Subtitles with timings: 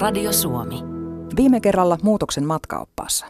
[0.00, 0.82] Radio Suomi.
[1.36, 3.26] Viime kerralla muutoksen matkaoppaassa.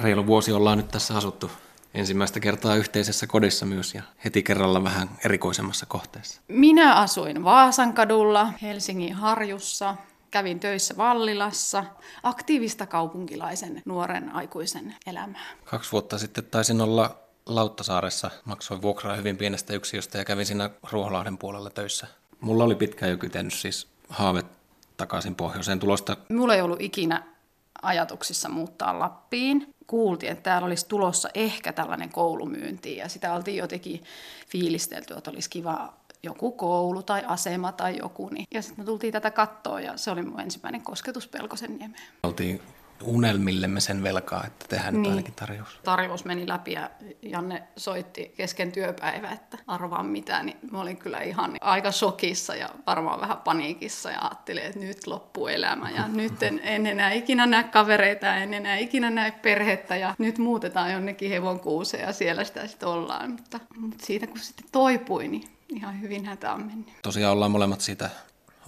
[0.00, 1.50] Reilu vuosi ollaan nyt tässä asuttu
[1.94, 6.40] ensimmäistä kertaa yhteisessä kodissa myös ja heti kerralla vähän erikoisemmassa kohteessa.
[6.48, 9.96] Minä asuin Vaasan kadulla, Helsingin Harjussa,
[10.30, 11.84] kävin töissä Vallilassa,
[12.22, 15.46] aktiivista kaupunkilaisen nuoren aikuisen elämää.
[15.64, 21.38] Kaksi vuotta sitten taisin olla Lauttasaaressa, maksoin vuokraa hyvin pienestä yksiöstä ja kävin siinä Ruoholahden
[21.38, 22.06] puolella töissä.
[22.40, 24.42] Mulla oli pitkään jo kytennyt siis haave
[24.96, 26.16] takaisin pohjoiseen tulosta.
[26.28, 27.22] Mulla ei ollut ikinä
[27.82, 29.74] ajatuksissa muuttaa Lappiin.
[29.86, 34.02] Kuultiin, että täällä olisi tulossa ehkä tällainen koulumyynti ja sitä oltiin jotenkin
[34.48, 35.92] fiilistelty, että olisi kiva
[36.22, 38.28] joku koulu tai asema tai joku.
[38.28, 38.46] Niin.
[38.54, 42.02] Ja sitten me tultiin tätä kattoa ja se oli mun ensimmäinen kosketus Pelkosen niemeen.
[42.22, 42.60] Oltiin
[43.04, 45.02] unelmillemme sen velkaa, että tehdään niin.
[45.02, 45.80] nyt ainakin tarjous.
[45.84, 46.90] Tarjous meni läpi ja
[47.22, 52.68] Janne soitti kesken työpäivä, että arvaa mitä, niin mä olin kyllä ihan aika shokissa ja
[52.86, 57.46] varmaan vähän paniikissa ja ajattelin, että nyt loppuu elämä ja nyt en, en enää ikinä
[57.46, 62.44] näe kavereita, en enää ikinä näe perhettä ja nyt muutetaan jonnekin hevon kuuseen ja siellä
[62.44, 63.30] sitä sitten ollaan.
[63.30, 66.88] Mutta, mutta siitä kun sitten toipui, niin ihan hyvin hätä on mennyt.
[67.02, 68.10] Tosiaan ollaan molemmat siitä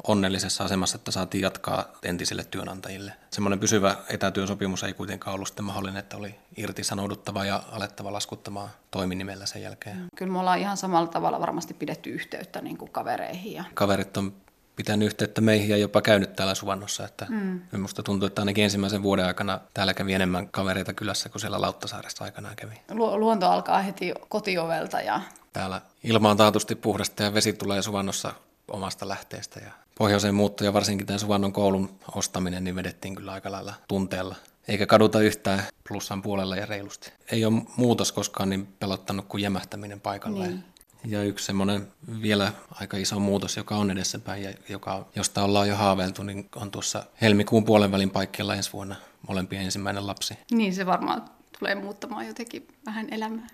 [0.06, 3.12] onnellisessa asemassa, että saatiin jatkaa entisille työnantajille.
[3.30, 9.46] Semmoinen pysyvä etätyösopimus ei kuitenkaan ollut sitten mahdollinen, että oli irtisanouduttava ja alettava laskuttamaan toiminimellä
[9.46, 9.96] sen jälkeen.
[9.96, 10.08] Mm.
[10.16, 13.52] Kyllä me ollaan ihan samalla tavalla varmasti pidetty yhteyttä niin kuin kavereihin.
[13.52, 13.64] Ja...
[13.74, 14.32] Kaverit on
[14.76, 17.04] pitänyt yhteyttä meihin ja jopa käynyt täällä Suvannossa.
[17.04, 17.60] Että mm.
[17.72, 22.24] Minusta tuntuu, että ainakin ensimmäisen vuoden aikana täällä kävi enemmän kavereita kylässä kuin siellä Lauttasaaressa
[22.24, 22.74] aikanaan kävi.
[22.90, 25.20] Lu- luonto alkaa heti kotiovelta ja...
[25.52, 28.32] Täällä ilma on taatusti puhdasta ja vesi tulee Suvannossa
[28.68, 33.52] omasta lähteestä ja pohjoiseen muutto ja varsinkin tämän Suvannon koulun ostaminen, niin vedettiin kyllä aika
[33.52, 34.36] lailla tunteella.
[34.68, 37.12] Eikä kaduta yhtään plussan puolella ja reilusti.
[37.32, 40.50] Ei ole muutos koskaan niin pelottanut kuin jämähtäminen paikalleen.
[40.50, 40.64] Niin.
[41.06, 41.88] Ja yksi semmoinen
[42.22, 46.70] vielä aika iso muutos, joka on edessäpäin ja joka, josta ollaan jo haaveiltu, niin on
[46.70, 48.96] tuossa helmikuun puolen välin paikkeilla ensi vuonna
[49.28, 50.38] molempien ensimmäinen lapsi.
[50.50, 51.24] Niin, se varmaan
[51.58, 53.46] tulee muuttamaan jotenkin vähän elämää.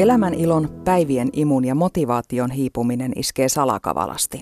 [0.00, 4.40] Elämän ilon, päivien imun ja motivaation hiipuminen iskee salakavalasti.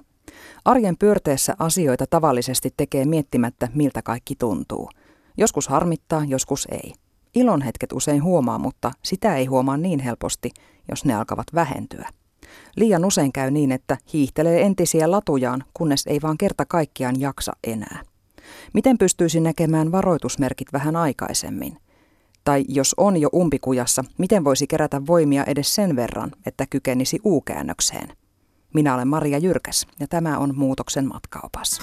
[0.65, 4.91] Arjen pyörteessä asioita tavallisesti tekee miettimättä, miltä kaikki tuntuu.
[5.37, 6.93] Joskus harmittaa, joskus ei.
[7.35, 10.51] Ilon hetket usein huomaa, mutta sitä ei huomaa niin helposti,
[10.91, 12.09] jos ne alkavat vähentyä.
[12.77, 18.03] Liian usein käy niin, että hiihtelee entisiä latujaan, kunnes ei vaan kerta kaikkiaan jaksa enää.
[18.75, 21.77] Miten pystyisi näkemään varoitusmerkit vähän aikaisemmin?
[22.45, 28.09] Tai jos on jo umpikujassa, miten voisi kerätä voimia edes sen verran, että kykenisi U-käännökseen?
[28.75, 31.81] Minä olen Maria Jyrkäs ja tämä on Muutoksen matkaopas.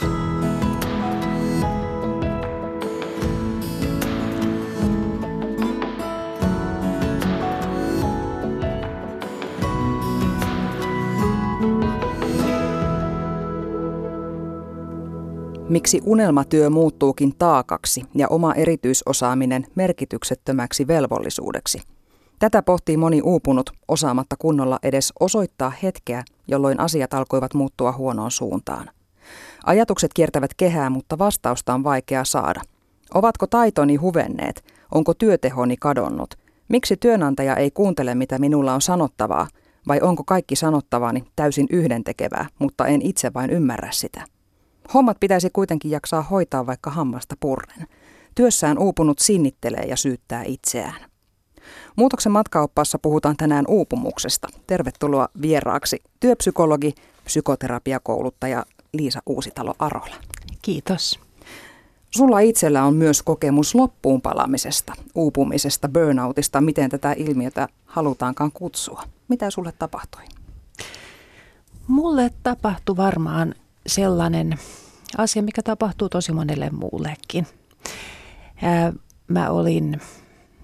[15.70, 21.82] Miksi unelmatyö muuttuukin taakaksi ja oma erityisosaaminen merkityksettömäksi velvollisuudeksi?
[22.40, 28.90] Tätä pohtii moni uupunut osaamatta kunnolla edes osoittaa hetkeä, jolloin asiat alkoivat muuttua huonoon suuntaan.
[29.66, 32.62] Ajatukset kiertävät kehää, mutta vastausta on vaikea saada.
[33.14, 34.66] Ovatko taitoni huvenneet?
[34.92, 36.36] Onko työtehoni kadonnut?
[36.68, 39.48] Miksi työnantaja ei kuuntele, mitä minulla on sanottavaa?
[39.88, 44.35] Vai onko kaikki sanottavani täysin yhdentekevää, mutta en itse vain ymmärrä sitä?
[44.94, 47.88] Hommat pitäisi kuitenkin jaksaa hoitaa vaikka hammasta purren.
[48.36, 51.10] Työssään uupunut sinnittelee ja syyttää itseään.
[51.96, 54.48] Muutoksen matkaoppaassa puhutaan tänään uupumuksesta.
[54.68, 56.96] Tervetuloa vieraaksi työpsykologi,
[57.26, 60.16] psykoterapiakouluttaja Liisa Uusitalo-Arola.
[60.62, 61.20] Kiitos.
[62.12, 69.04] Sulla itsellä on myös kokemus loppuun palamisesta, uupumisesta, burnoutista, miten tätä ilmiötä halutaankaan kutsua.
[69.28, 70.22] Mitä sulle tapahtui?
[71.88, 73.56] Mulle tapahtui varmaan
[73.88, 74.60] sellainen
[75.18, 77.48] asia, mikä tapahtuu tosi monelle muullekin.
[79.28, 80.02] mä olin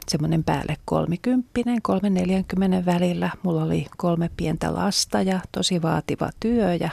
[0.09, 3.29] semmoinen päälle kolmikymppinen, kolme neljänkymmenen välillä.
[3.43, 6.90] Mulla oli kolme pientä lasta ja tosi vaativa työ ja,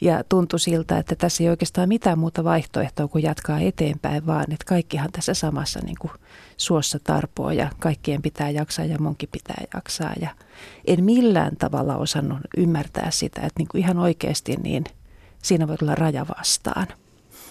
[0.00, 4.64] ja tuntui siltä, että tässä ei oikeastaan mitään muuta vaihtoehtoa kuin jatkaa eteenpäin, vaan että
[4.66, 6.12] kaikkihan tässä samassa niin kuin
[6.56, 10.12] suossa tarpoa ja kaikkien pitää jaksaa ja munkin pitää jaksaa.
[10.20, 10.28] Ja
[10.86, 14.84] en millään tavalla osannut ymmärtää sitä, että niin kuin ihan oikeasti niin–
[15.46, 16.86] siinä voi tulla raja vastaan.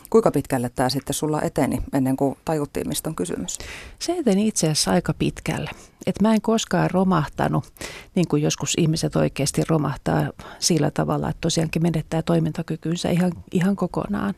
[0.10, 3.58] Kuinka pitkälle tämä sitten sulla eteni ennen kuin tajuttiin, mistä on kysymys?
[4.00, 5.70] Se eteni itse asiassa aika pitkälle.
[6.06, 7.74] Et mä en koskaan romahtanut,
[8.16, 14.34] niin kuin joskus ihmiset oikeasti romahtaa sillä tavalla, että tosiaankin menettää toimintakykynsä ihan, ihan kokonaan.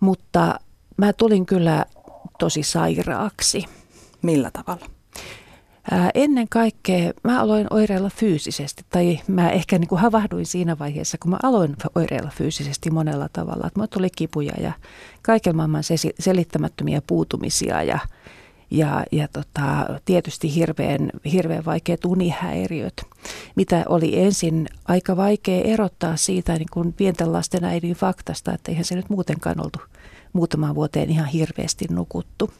[0.00, 0.60] Mutta
[0.96, 1.84] mä tulin kyllä
[2.38, 3.64] tosi sairaaksi.
[4.22, 4.86] Millä tavalla?
[5.90, 11.18] Ää, ennen kaikkea mä aloin oireilla fyysisesti, tai mä ehkä niin kuin havahduin siinä vaiheessa,
[11.18, 13.70] kun mä aloin oireilla fyysisesti monella tavalla.
[13.74, 14.72] Mulla tuli kipuja ja
[15.22, 15.82] kaiken maailman
[16.18, 17.98] selittämättömiä puutumisia ja,
[18.70, 23.02] ja, ja tota, tietysti hirveän, hirveän vaikeat unihäiriöt,
[23.56, 28.84] mitä oli ensin aika vaikea erottaa siitä niin kuin pienten lasten äidin faktasta, että eihän
[28.84, 29.78] se nyt muutenkaan oltu
[30.32, 32.50] muutamaan vuoteen ihan hirveästi nukuttu.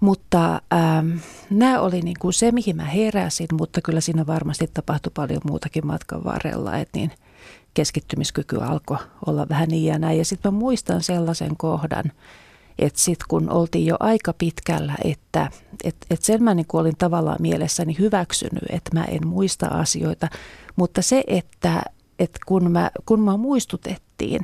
[0.00, 1.10] Mutta ähm,
[1.50, 5.86] nämä oli niin kuin se, mihin mä heräsin, mutta kyllä siinä varmasti tapahtui paljon muutakin
[5.86, 7.10] matkan varrella, että niin
[7.74, 10.18] keskittymiskyky alkoi olla vähän niin ja näin.
[10.18, 12.04] Ja sitten mä muistan sellaisen kohdan,
[12.78, 15.50] että sitten kun oltiin jo aika pitkällä, että
[15.84, 20.28] et, et sen mä niin olin tavallaan mielessäni hyväksynyt, että mä en muista asioita,
[20.76, 21.82] mutta se, että
[22.18, 24.42] et kun, mä, kun mä muistutettiin,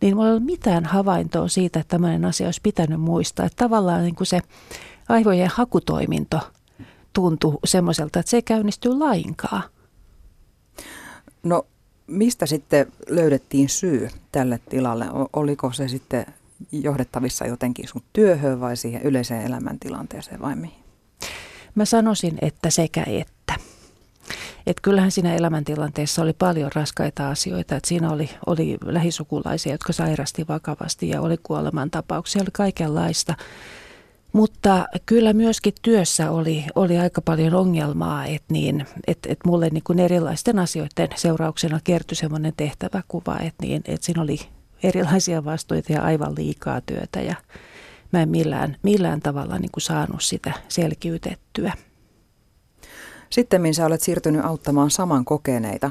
[0.00, 3.46] niin mulla ei ole mitään havaintoa siitä, että tämmöinen asia olisi pitänyt muistaa.
[3.46, 4.40] Että tavallaan niin kuin se
[5.08, 6.40] aivojen hakutoiminto
[7.12, 9.62] tuntui semmoiselta, että se ei käynnisty lainkaan.
[11.42, 11.66] No
[12.06, 15.06] mistä sitten löydettiin syy tälle tilalle?
[15.32, 16.26] Oliko se sitten
[16.72, 20.84] johdettavissa jotenkin sun työhön vai siihen yleiseen elämäntilanteeseen vai mihin?
[21.74, 23.35] Mä sanoisin, että sekä että.
[24.66, 27.76] Et kyllähän siinä elämäntilanteessa oli paljon raskaita asioita.
[27.76, 33.34] Et siinä oli, oli lähisukulaisia, jotka sairasti vakavasti ja oli kuolemantapauksia, oli kaikenlaista.
[34.32, 39.82] Mutta kyllä myöskin työssä oli, oli aika paljon ongelmaa, että niin, et, et mulle niin
[39.84, 44.38] kuin erilaisten asioiden seurauksena kertyi semmoinen tehtäväkuva, että niin, et siinä oli
[44.82, 47.34] erilaisia vastuita ja aivan liikaa työtä ja
[48.12, 51.72] mä en millään, millään tavalla niin kuin saanut sitä selkiytettyä.
[53.30, 55.90] Sitten sä olet siirtynyt auttamaan saman kokeneita.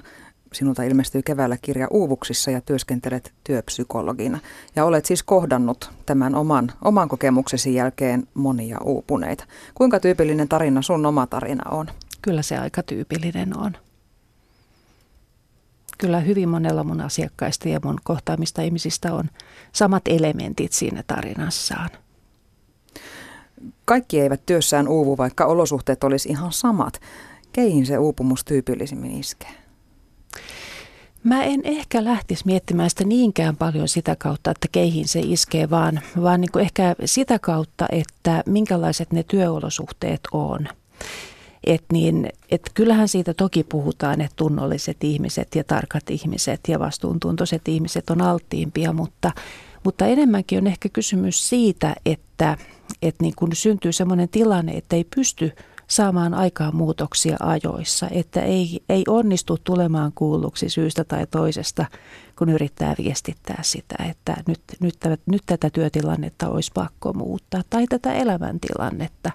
[0.53, 4.39] Sinulta ilmestyy keväällä kirja Uuvuksissa ja työskentelet työpsykologina.
[4.75, 9.45] Ja olet siis kohdannut tämän oman, oman kokemuksesi jälkeen monia uupuneita.
[9.73, 11.87] Kuinka tyypillinen tarina sun oma tarina on?
[12.21, 13.77] Kyllä se aika tyypillinen on.
[15.97, 19.29] Kyllä hyvin monella mun asiakkaista ja mun kohtaamista ihmisistä on
[19.71, 21.89] samat elementit siinä tarinassaan.
[23.85, 27.01] Kaikki eivät työssään uuvu, vaikka olosuhteet olisi ihan samat.
[27.53, 29.65] Keihin se uupumus tyypillisimmin iskee?
[31.23, 36.01] Mä en ehkä lähtisi miettimään sitä niinkään paljon sitä kautta, että keihin se iskee, vaan,
[36.21, 40.67] vaan niin ehkä sitä kautta, että minkälaiset ne työolosuhteet on.
[41.63, 47.67] Et niin, et kyllähän siitä toki puhutaan, että tunnolliset ihmiset ja tarkat ihmiset ja vastuuntuntoiset
[47.67, 49.31] ihmiset on alttiimpia, mutta,
[49.83, 52.57] mutta enemmänkin on ehkä kysymys siitä, että,
[53.07, 55.51] että niin kun syntyy sellainen tilanne, että ei pysty
[55.87, 61.85] saamaan aikaan muutoksia ajoissa, että ei, ei onnistu tulemaan kuulluksi syystä tai toisesta,
[62.37, 68.13] kun yrittää viestittää sitä, että nyt, nyt, nyt tätä työtilannetta olisi pakko muuttaa tai tätä
[68.13, 69.31] elämäntilannetta.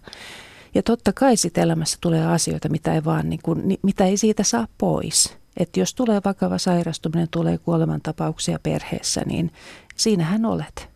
[0.75, 4.43] Ja totta kai sitten elämässä tulee asioita, mitä ei, vaan niin kuin, mitä ei siitä
[4.43, 5.37] saa pois.
[5.57, 9.53] Että jos tulee vakava sairastuminen, tulee kuolemantapauksia perheessä, niin
[9.97, 10.90] siinähän olet.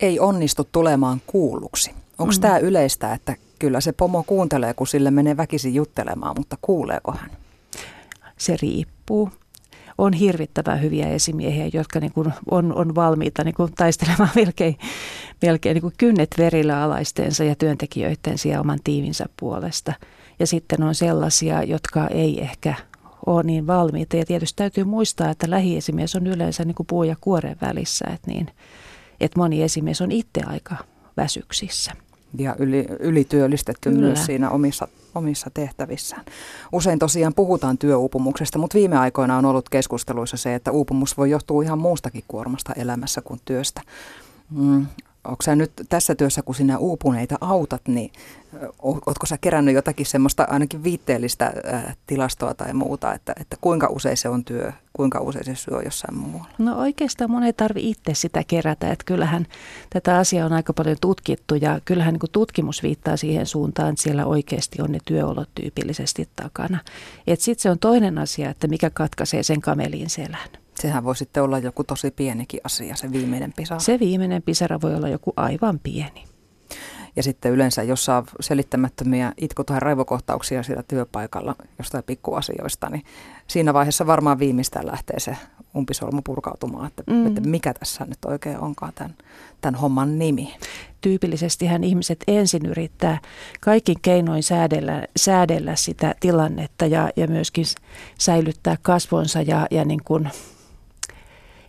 [0.00, 1.90] Ei onnistu tulemaan kuulluksi.
[2.18, 2.40] Onko mm.
[2.40, 7.30] tämä yleistä, että kyllä se pomo kuuntelee, kun sille menee väkisin juttelemaan, mutta kuuleeko hän?
[8.36, 9.30] Se riippuu
[9.98, 14.78] on hirvittävän hyviä esimiehiä, jotka niin kuin on, on valmiita niin kuin taistelemaan melkein,
[15.42, 19.92] melkein niin kuin kynnet verillä alaistensa ja työntekijöiden ja oman tiiminsä puolesta.
[20.38, 22.74] Ja sitten on sellaisia, jotka ei ehkä
[23.26, 24.16] ole niin valmiita.
[24.16, 28.30] Ja tietysti täytyy muistaa, että lähiesimies on yleensä niin kuin puu ja kuoren välissä, että,
[28.30, 28.50] niin,
[29.20, 30.76] että moni esimies on itse aika
[31.16, 31.92] väsyksissä
[32.38, 34.06] ja yli, ylityöllistetty Kyllä.
[34.06, 36.24] myös siinä omissa, omissa tehtävissään.
[36.72, 41.62] Usein tosiaan puhutaan työuupumuksesta, mutta viime aikoina on ollut keskusteluissa se, että uupumus voi johtua
[41.62, 43.82] ihan muustakin kuormasta elämässä kuin työstä.
[44.50, 44.86] Mm,
[45.24, 48.12] onko sä nyt tässä työssä, kun sinä uupuneita autat, niin
[48.82, 51.52] ootko sä kerännyt jotakin semmoista ainakin viitteellistä
[52.06, 56.18] tilastoa tai muuta, että, että kuinka usein se on työ, kuinka usein se syö jossain
[56.18, 56.50] muualla?
[56.58, 59.46] No oikeastaan mun ei tarvi itse sitä kerätä, että kyllähän
[59.90, 64.26] tätä asiaa on aika paljon tutkittu ja kyllähän niin tutkimus viittaa siihen suuntaan, että siellä
[64.26, 66.78] oikeasti on ne työolot tyypillisesti takana.
[67.38, 70.48] Sitten se on toinen asia, että mikä katkaisee sen kamelin selän.
[70.82, 73.80] Sehän voi sitten olla joku tosi pienikin asia, se viimeinen pisara.
[73.80, 76.24] Se viimeinen pisara voi olla joku aivan pieni.
[77.16, 83.04] Ja sitten yleensä, jos saa selittämättömiä itku- tai raivokohtauksia siellä työpaikalla jostain pikkuasioista, niin
[83.46, 85.36] siinä vaiheessa varmaan viimeistään lähtee se
[85.76, 87.26] umpisolmu purkautumaan, että, mm.
[87.26, 89.14] että mikä tässä nyt oikein onkaan tämän,
[89.60, 90.54] tämän homman nimi.
[91.00, 93.20] Tyypillisestihän ihmiset ensin yrittää
[93.60, 97.64] kaikin keinoin säädellä, säädellä sitä tilannetta ja, ja myöskin
[98.18, 100.28] säilyttää kasvonsa ja, ja niin kuin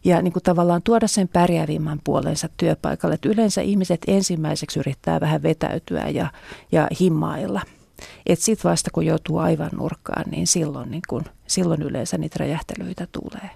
[0.03, 3.15] ja niin kuin tavallaan tuoda sen pärjäävimmän puolensa työpaikalle.
[3.15, 6.27] Että yleensä ihmiset ensimmäiseksi yrittää vähän vetäytyä ja,
[6.71, 7.61] ja himmailla.
[8.25, 13.07] Että sitten vasta kun joutuu aivan nurkkaan, niin silloin, niin kun, silloin yleensä niitä räjähtelyitä
[13.11, 13.49] tulee.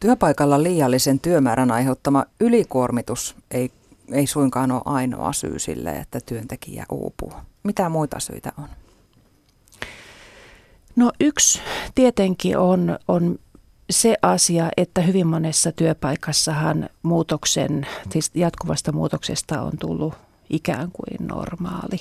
[0.00, 3.70] Työpaikalla liiallisen työmäärän aiheuttama ylikuormitus ei,
[4.12, 7.32] ei suinkaan ole ainoa syy sille, että työntekijä uupuu.
[7.62, 8.68] Mitä muita syitä on?
[10.96, 11.60] No yksi
[11.94, 13.38] tietenkin on, on
[13.90, 20.14] se asia, että hyvin monessa työpaikassahan muutoksen, siis jatkuvasta muutoksesta on tullut
[20.50, 22.00] ikään kuin normaali.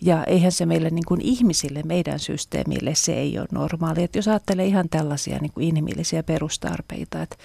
[0.00, 4.02] Ja eihän se meille niin kuin ihmisille, meidän systeemille, se ei ole normaali.
[4.02, 7.36] Että jos ajattelee ihan tällaisia niin kuin inhimillisiä perustarpeita, että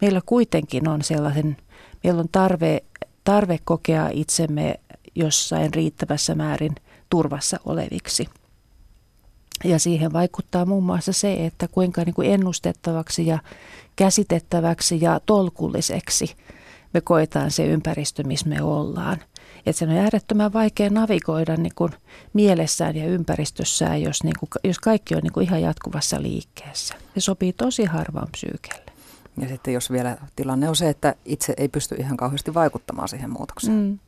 [0.00, 1.56] meillä kuitenkin on sellaisen,
[2.04, 2.82] meillä on tarve,
[3.24, 4.80] tarve kokea itsemme
[5.14, 6.74] jossain riittävässä määrin
[7.10, 8.28] turvassa oleviksi–
[9.64, 13.38] ja siihen vaikuttaa muun muassa se, että kuinka niin kuin ennustettavaksi ja
[13.96, 16.36] käsitettäväksi ja tolkulliseksi
[16.94, 19.18] me koetaan se ympäristö, missä me ollaan.
[19.66, 21.92] Että sen on äärettömän vaikea navigoida niin kuin
[22.32, 26.94] mielessään ja ympäristössään, jos, niin kuin, jos kaikki on niin kuin ihan jatkuvassa liikkeessä.
[27.14, 28.87] Se sopii tosi harvaan psyykelle.
[29.42, 33.30] Ja sitten jos vielä tilanne on se, että itse ei pysty ihan kauheasti vaikuttamaan siihen
[33.30, 33.76] muutokseen.
[33.76, 33.98] Mm.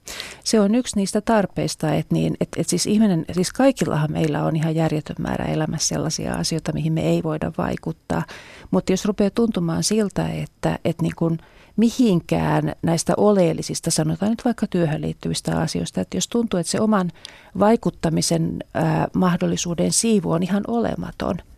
[0.44, 4.56] Se on yksi niistä tarpeista, että, niin, että, että siis ihminen, siis kaikillahan meillä on
[4.56, 8.22] ihan järjetön määrä elämässä sellaisia asioita, mihin me ei voida vaikuttaa.
[8.70, 11.38] Mutta jos rupeaa tuntumaan siltä, että, että niin kuin
[11.76, 17.12] mihinkään näistä oleellisista, sanotaan nyt vaikka työhön liittyvistä asioista, että jos tuntuu, että se oman
[17.58, 21.36] vaikuttamisen ää, mahdollisuuden siivu on ihan olematon–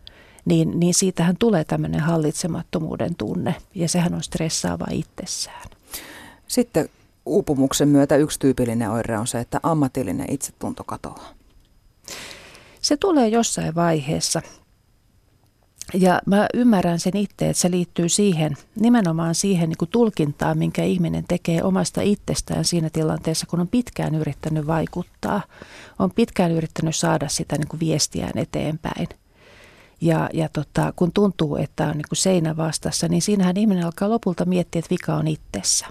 [0.45, 5.69] niin, niin siitähän tulee tämmöinen hallitsemattomuuden tunne ja sehän on stressaava itsessään.
[6.47, 6.89] Sitten
[7.25, 11.29] uupumuksen myötä yksi tyypillinen oire on se, että ammatillinen itsetunto katoaa.
[12.81, 14.41] Se tulee jossain vaiheessa.
[15.93, 20.83] Ja mä ymmärrän sen itse, että se liittyy siihen, nimenomaan siihen niin kuin tulkintaan, minkä
[20.83, 25.41] ihminen tekee omasta itsestään siinä tilanteessa, kun on pitkään yrittänyt vaikuttaa.
[25.99, 29.07] On pitkään yrittänyt saada sitä niin kuin viestiään eteenpäin–
[30.03, 34.09] ja, ja tota, kun tuntuu, että on niin kuin seinä vastassa, niin siinähän ihminen alkaa
[34.09, 35.85] lopulta miettiä, että vika on itsessä.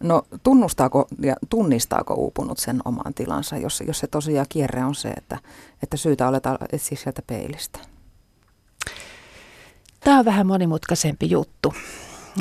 [0.00, 5.08] No tunnustaako ja tunnistaako uupunut sen oman tilansa, jos, jos se tosiaan kierre on se,
[5.08, 5.38] että,
[5.82, 7.78] että syytä oleta etsiä sieltä peilistä?
[10.00, 11.74] Tämä on vähän monimutkaisempi juttu.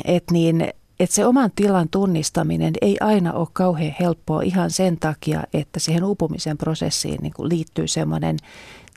[0.05, 5.43] Et niin, et se oman tilan tunnistaminen ei aina ole kauhean helppoa ihan sen takia,
[5.53, 8.37] että siihen uupumisen prosessiin niin liittyy semmoinen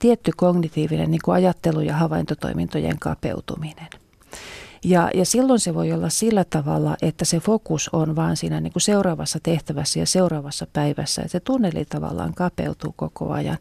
[0.01, 3.87] tietty kognitiivinen niin kuin ajattelu- ja havaintotoimintojen kapeutuminen.
[4.85, 8.73] Ja, ja silloin se voi olla sillä tavalla, että se fokus on vaan siinä niin
[8.73, 13.59] kuin seuraavassa tehtävässä ja seuraavassa päivässä, että se tunneli tavallaan kapeutuu koko ajan.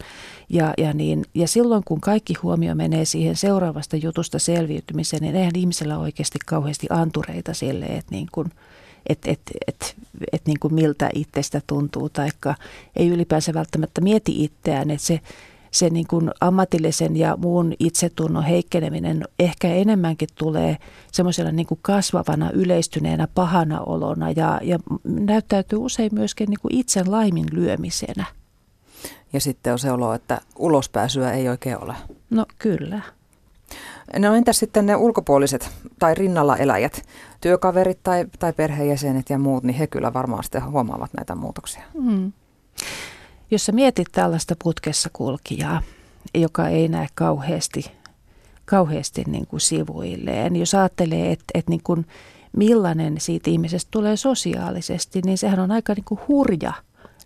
[0.50, 5.56] Ja, ja, niin, ja silloin kun kaikki huomio menee siihen seuraavasta jutusta selviytymiseen, niin eihän
[5.56, 8.52] ihmisellä oikeasti kauheasti antureita sille, että niin kuin,
[9.08, 9.96] et, et, et,
[10.34, 12.56] et niin kuin miltä itsestä tuntuu, taikka
[12.96, 15.20] ei ylipäänsä välttämättä mieti itseään, että se
[15.72, 20.78] se niin kuin ammatillisen ja muun itsetunnon heikkeneminen ehkä enemmänkin tulee
[21.12, 27.12] semmoisella niin kuin kasvavana, yleistyneenä pahana olona ja, ja näyttäytyy usein myöskin niin kuin itsen
[27.12, 28.26] laimin lyömisenä.
[29.34, 31.96] Ja sitten on se olo, että ulospääsyä ei oikein ole.
[32.30, 33.02] No kyllä.
[34.18, 37.02] No entäs sitten ne ulkopuoliset tai rinnalla eläjät,
[37.42, 41.84] työkaverit tai, tai perheenjäsenet ja muut, niin he kyllä varmaan sitten huomaavat näitä muutoksia.
[41.94, 42.32] Mm.
[43.52, 45.82] Jos sä mietit tällaista putkessa kulkijaa,
[46.36, 47.92] joka ei näe kauheasti,
[48.66, 52.06] kauheasti niin kuin sivuilleen, jos ajattelee, että, että niin kuin
[52.58, 56.74] millainen siitä ihmisestä tulee sosiaalisesti, niin sehän on aika niin kuin hurja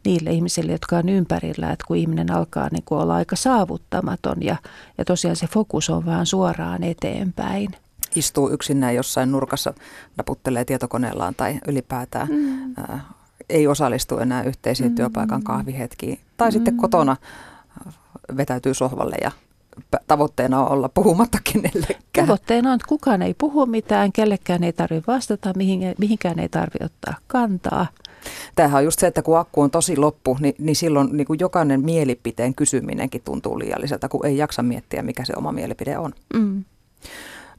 [0.05, 4.55] niille ihmisille, jotka on ympärillä, että kun ihminen alkaa niin kuin olla aika saavuttamaton ja,
[4.97, 7.71] ja tosiaan se fokus on vaan suoraan eteenpäin.
[8.15, 9.73] Istuu yksinään jossain nurkassa,
[10.17, 12.73] naputtelee tietokoneellaan tai ylipäätään mm
[13.49, 14.95] ei osallistu enää yhteisiin mm.
[14.95, 16.19] työpaikan kahvihetkiin.
[16.37, 16.53] Tai mm.
[16.53, 17.17] sitten kotona
[18.37, 19.31] vetäytyy sohvalle ja
[20.07, 22.27] tavoitteena on olla puhumatta kenellekään.
[22.27, 25.53] Tavoitteena on, että kukaan ei puhu mitään, kellekään ei tarvitse vastata,
[25.97, 27.87] mihinkään ei tarvitse ottaa kantaa.
[28.55, 31.39] Tämähän on just se, että kun akku on tosi loppu, niin, niin silloin niin kuin
[31.39, 36.13] jokainen mielipiteen kysyminenkin tuntuu liialliselta, kun ei jaksa miettiä, mikä se oma mielipide on.
[36.33, 36.63] Mm.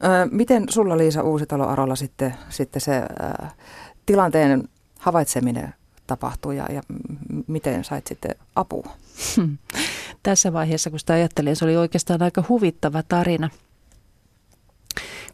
[0.03, 3.45] Ö, miten sulla Liisa Uusitalo Arolla sitten, sitten se ö,
[4.05, 4.69] tilanteen
[5.05, 5.73] havaitseminen
[6.07, 6.81] tapahtui ja, ja
[7.47, 8.91] miten sait sitten apua?
[10.23, 13.49] Tässä vaiheessa, kun sitä ajattelin, se oli oikeastaan aika huvittava tarina.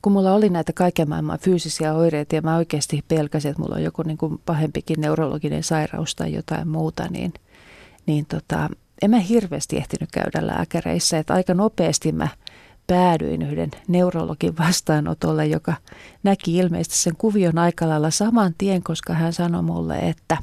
[0.02, 3.84] Kun mulla oli näitä kaiken maailman fyysisiä oireita ja mä oikeasti pelkäsin, että mulla on
[3.84, 7.34] joku niin kuin pahempikin neurologinen sairaus tai jotain muuta, niin,
[8.06, 8.70] niin tota,
[9.02, 11.18] en mä hirveästi ehtinyt käydä lääkäreissä.
[11.18, 12.28] Että aika nopeasti mä
[12.92, 15.74] päädyin yhden neurologin vastaanotolle, joka
[16.24, 20.38] näki ilmeisesti sen kuvion aika lailla saman tien, koska hän sanoi mulle, että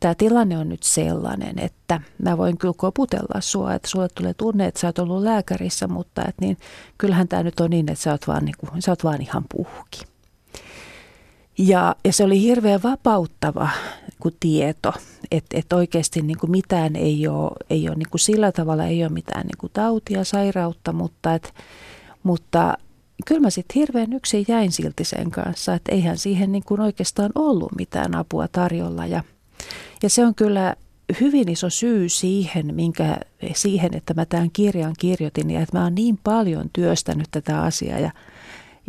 [0.00, 4.66] tämä tilanne on nyt sellainen, että mä voin kyllä koputella sua, että sulle tulee tunne,
[4.66, 6.56] että sä oot ollut lääkärissä, mutta että niin,
[6.98, 9.44] kyllähän tämä nyt on niin, että sä oot vaan, niin kuin, sä oot vaan ihan
[9.56, 10.15] puhki.
[11.58, 13.68] Ja, ja se oli hirveän vapauttava
[14.20, 14.92] kuin tieto,
[15.30, 19.04] että et oikeasti niin kuin mitään ei ole, ei ole niin kuin sillä tavalla ei
[19.04, 21.54] ole mitään niin kuin tautia, sairautta, mutta, et,
[22.22, 22.78] mutta
[23.26, 27.30] kyllä mä sitten hirveän yksin jäin silti sen kanssa, että eihän siihen niin kuin oikeastaan
[27.34, 29.06] ollut mitään apua tarjolla.
[29.06, 29.24] Ja,
[30.02, 30.76] ja se on kyllä
[31.20, 33.16] hyvin iso syy siihen, minkä,
[33.54, 37.98] siihen, että mä tämän kirjan kirjoitin ja että mä oon niin paljon työstänyt tätä asiaa.
[37.98, 38.10] Ja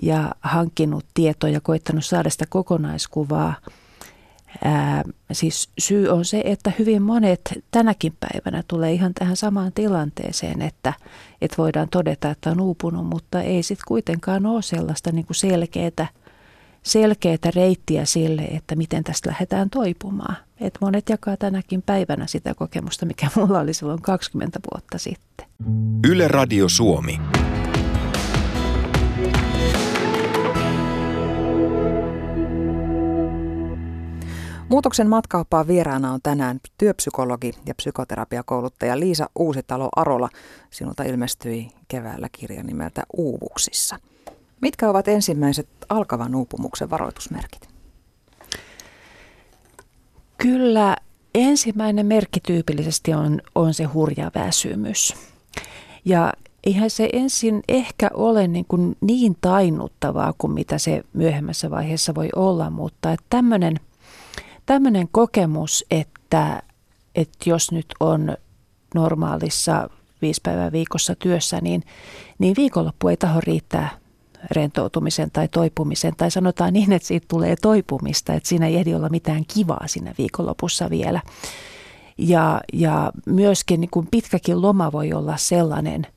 [0.04, 3.54] ja hankkinut tietoa ja koittanut saada sitä kokonaiskuvaa.
[4.64, 10.62] Ää, siis syy on se, että hyvin monet tänäkin päivänä tulee ihan tähän samaan tilanteeseen,
[10.62, 10.94] että,
[11.42, 16.08] että voidaan todeta, että on uupunut, mutta ei sitten kuitenkaan ole sellaista niin kuin selkeää,
[16.84, 20.36] selkeää reittiä sille, että miten tästä lähdetään toipumaan.
[20.60, 25.48] Et monet jakaa tänäkin päivänä sitä kokemusta, mikä mulla oli silloin 20 vuotta sitten.
[26.10, 27.20] Yle Radio Suomi.
[34.70, 40.30] Muutoksen matkaoppaan vieraana on tänään työpsykologi ja psykoterapiakouluttaja Liisa Uusitalo Arola.
[40.72, 44.00] Sinulta ilmestyi keväällä kirja nimeltä Uuvuksissa.
[44.62, 47.70] Mitkä ovat ensimmäiset alkavan uupumuksen varoitusmerkit?
[50.38, 50.96] Kyllä
[51.36, 55.16] ensimmäinen merkki tyypillisesti on, on se hurja väsymys.
[56.06, 56.34] Ja
[56.64, 62.30] eihän se ensin ehkä ole niin, kuin niin tainnuttavaa kuin mitä se myöhemmässä vaiheessa voi
[62.36, 63.80] olla, mutta tämmöinen–
[64.68, 66.64] tämmöinen kokemus, että,
[67.16, 68.38] että jos nyt on
[68.96, 69.90] normaalissa
[70.22, 71.84] viisi päivää viikossa työssä, niin,
[72.40, 73.90] niin viikonloppu ei taho riittää
[74.52, 76.14] rentoutumisen tai toipumisen.
[76.18, 80.14] Tai sanotaan niin, että siitä tulee toipumista, että siinä ei ehdi olla mitään kivaa siinä
[80.18, 81.22] viikonlopussa vielä.
[82.18, 86.08] Ja, ja myöskin niin kuin pitkäkin loma voi olla sellainen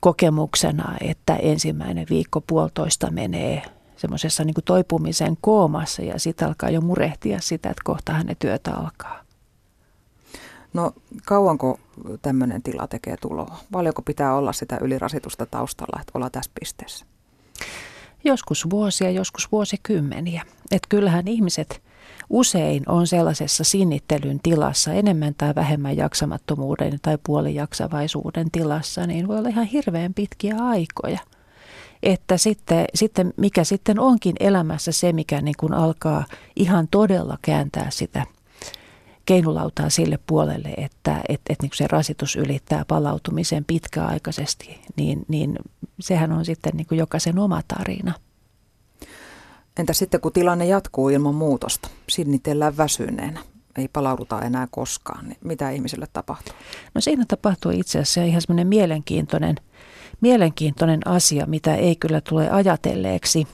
[0.00, 3.62] kokemuksena, että ensimmäinen viikko puolitoista menee
[3.98, 9.24] semmoisessa niin toipumisen koomassa ja sitten alkaa jo murehtia sitä, että kohta ne työtä alkaa.
[10.74, 10.92] No
[11.26, 11.80] kauanko
[12.22, 13.58] tämmöinen tila tekee tuloa?
[13.72, 17.06] Paljonko pitää olla sitä ylirasitusta taustalla, että olla tässä pisteessä?
[18.24, 20.42] Joskus vuosia, joskus vuosikymmeniä.
[20.70, 21.82] Et kyllähän ihmiset
[22.30, 29.48] usein on sellaisessa sinnittelyn tilassa, enemmän tai vähemmän jaksamattomuuden tai puolijaksavaisuuden tilassa, niin voi olla
[29.48, 31.18] ihan hirveän pitkiä aikoja–
[32.02, 36.24] että sitten, sitten mikä sitten onkin elämässä se, mikä niin kuin alkaa
[36.56, 38.26] ihan todella kääntää sitä
[39.26, 45.58] keinulautaa sille puolelle, että et, et niin se rasitus ylittää palautumisen pitkäaikaisesti, niin, niin
[46.00, 48.14] sehän on sitten niin kuin jokaisen oma tarina.
[49.78, 53.40] Entä sitten kun tilanne jatkuu ilman muutosta, sinnitellään väsyneenä,
[53.78, 56.54] ei palauduta enää koskaan, niin mitä ihmiselle tapahtuu?
[56.94, 59.56] No siinä tapahtuu itse asiassa ihan semmoinen mielenkiintoinen–
[60.20, 63.46] mielenkiintoinen asia, mitä ei kyllä tule ajatelleeksi,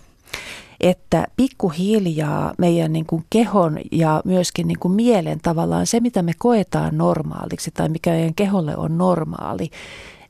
[0.80, 6.32] että pikkuhiljaa meidän niin kuin kehon ja myöskin niin kuin mielen tavallaan se, mitä me
[6.38, 9.70] koetaan normaaliksi tai mikä meidän keholle on normaali,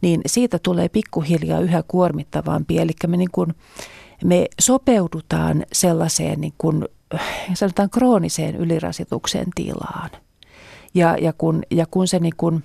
[0.01, 2.79] niin siitä tulee pikkuhiljaa yhä kuormittavampi.
[2.79, 3.55] Eli me, niin kuin,
[4.25, 6.85] me sopeudutaan sellaiseen niin kuin,
[7.55, 10.11] sanotaan krooniseen ylirasituksen tilaan.
[10.95, 12.65] Ja, ja, kun, ja kun se niin kuin,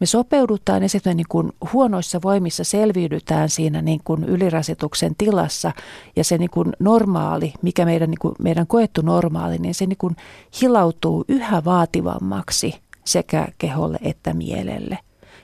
[0.00, 5.72] me sopeudutaan ja sitten niin kuin huonoissa voimissa selviydytään siinä niin kuin ylirasituksen tilassa
[6.16, 9.96] ja se niin kuin normaali, mikä meidän, niin kuin, meidän koettu normaali, niin se niin
[9.96, 10.16] kuin
[10.60, 14.98] hilautuu yhä vaativammaksi sekä keholle että mielelle.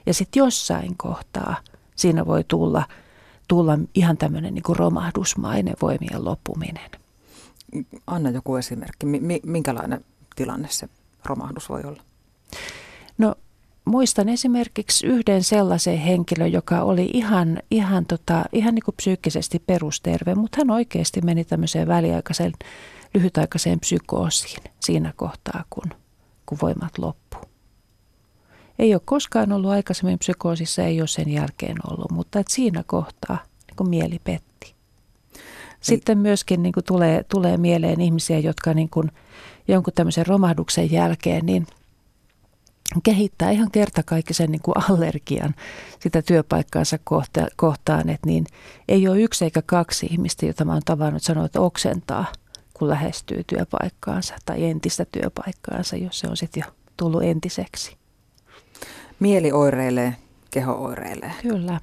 [0.05, 1.55] Ja sitten jossain kohtaa
[1.95, 2.83] siinä voi tulla,
[3.47, 6.89] tulla ihan tämmöinen niin kuin romahdusmainen voimien loppuminen.
[8.07, 9.05] Anna joku esimerkki.
[9.45, 10.89] Minkälainen tilanne se
[11.25, 12.01] romahdus voi olla?
[13.17, 13.35] No
[13.85, 20.35] muistan esimerkiksi yhden sellaisen henkilön, joka oli ihan, ihan, tota, ihan niin kuin psyykkisesti perusterve,
[20.35, 22.51] mutta hän oikeasti meni tämmöiseen väliaikaiseen,
[23.13, 25.91] lyhytaikaiseen psykoosiin siinä kohtaa, kun,
[26.45, 27.37] kun voimat loppu.
[28.79, 33.37] Ei ole koskaan ollut aikaisemmin psykoosissa, ei ole sen jälkeen ollut, mutta et siinä kohtaa
[33.67, 34.75] niin kuin mieli petti.
[35.81, 39.11] Sitten myöskin niin kuin tulee, tulee mieleen ihmisiä, jotka niin kuin
[39.67, 41.67] jonkun tämmöisen romahduksen jälkeen, niin–
[43.03, 45.55] kehittää ihan kertakaikkisen niin kuin allergian
[45.99, 48.45] sitä työpaikkaansa kohta, kohtaan, että niin
[48.87, 52.25] ei ole yksi eikä kaksi ihmistä, jota mä oon tavannut sanoa, että oksentaa,
[52.73, 57.97] kun lähestyy työpaikkaansa tai entistä työpaikkaansa, jos se on sitten jo tullut entiseksi.
[59.19, 60.15] Mieli oireilee,
[60.51, 61.31] keho oireilee.
[61.41, 61.79] Kyllä.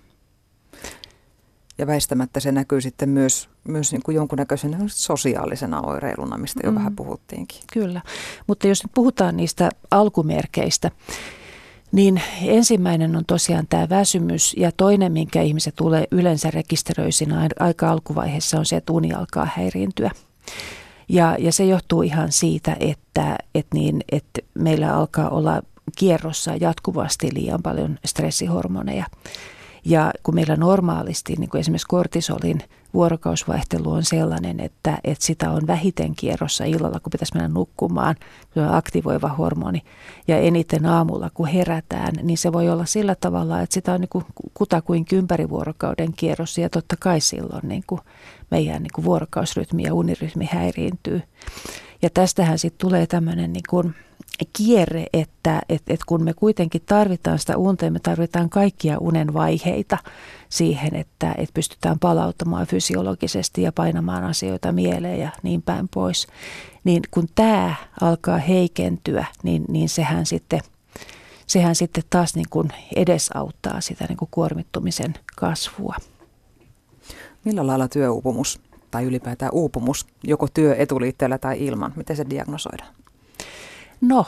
[1.78, 6.74] Ja väistämättä se näkyy sitten myös, myös niin kuin jonkunnäköisenä sosiaalisena oireiluna, mistä jo mm.
[6.74, 7.60] vähän puhuttiinkin.
[7.72, 8.02] Kyllä,
[8.46, 10.90] mutta jos nyt puhutaan niistä alkumerkeistä,
[11.92, 18.58] niin ensimmäinen on tosiaan tämä väsymys ja toinen, minkä ihmiset tulee yleensä rekisteröisinä aika alkuvaiheessa
[18.58, 20.10] on se, että uni alkaa häiriintyä.
[21.08, 25.62] Ja, ja se johtuu ihan siitä, että, että, niin, että meillä alkaa olla
[25.98, 29.06] kierrossa jatkuvasti liian paljon stressihormoneja.
[29.84, 32.62] Ja kun meillä normaalisti niin kuin esimerkiksi kortisolin
[32.94, 38.16] vuorokausvaihtelu on sellainen, että, että sitä on vähiten kierrossa illalla, kun pitäisi mennä nukkumaan,
[38.54, 39.82] se on aktivoiva hormoni,
[40.28, 44.08] ja eniten aamulla, kun herätään, niin se voi olla sillä tavalla, että sitä on niin
[44.08, 48.00] kuin kutakuin ympärivuorokauden kierrossa, ja totta kai silloin niin kuin
[48.50, 51.22] meidän niin kuin vuorokausrytmi ja unirytmi häiriintyy.
[52.02, 53.94] Ja tästähän sitten tulee tämmöinen niin kuin
[54.52, 59.34] kierre, että et, et kun me kuitenkin tarvitaan sitä unta ja me tarvitaan kaikkia unen
[59.34, 59.98] vaiheita
[60.48, 66.26] siihen, että et pystytään palauttamaan fysiologisesti ja painamaan asioita mieleen ja niin päin pois,
[66.84, 70.60] niin kun tämä alkaa heikentyä, niin, niin sehän sitten
[71.46, 75.96] sehän sitten taas niin kuin edesauttaa sitä niin kuin kuormittumisen kasvua.
[77.44, 82.94] Millä lailla työuupumus tai ylipäätään uupumus, joko työ etuliitteellä tai ilman, miten se diagnosoidaan?
[84.02, 84.26] No,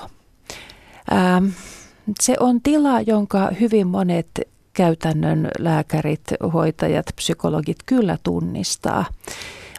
[1.13, 1.47] ähm,
[2.21, 4.29] se on tila, jonka hyvin monet
[4.73, 9.05] käytännön lääkärit, hoitajat, psykologit kyllä tunnistaa.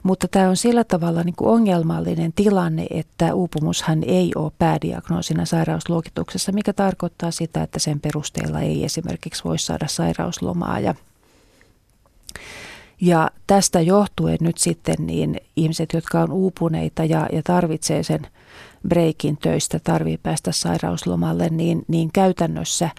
[0.03, 6.51] Mutta tämä on sillä tavalla niin kuin ongelmallinen tilanne, että uupumushan ei ole päädiagnoosina sairausluokituksessa,
[6.51, 10.79] mikä tarkoittaa sitä, että sen perusteella ei esimerkiksi voi saada sairauslomaa.
[10.79, 10.95] Ja,
[13.01, 18.27] ja tästä johtuen nyt sitten niin ihmiset, jotka on uupuneita ja, ja tarvitsee sen–
[18.87, 22.89] breikin töistä tarvii päästä sairauslomalle, niin, niin käytännössä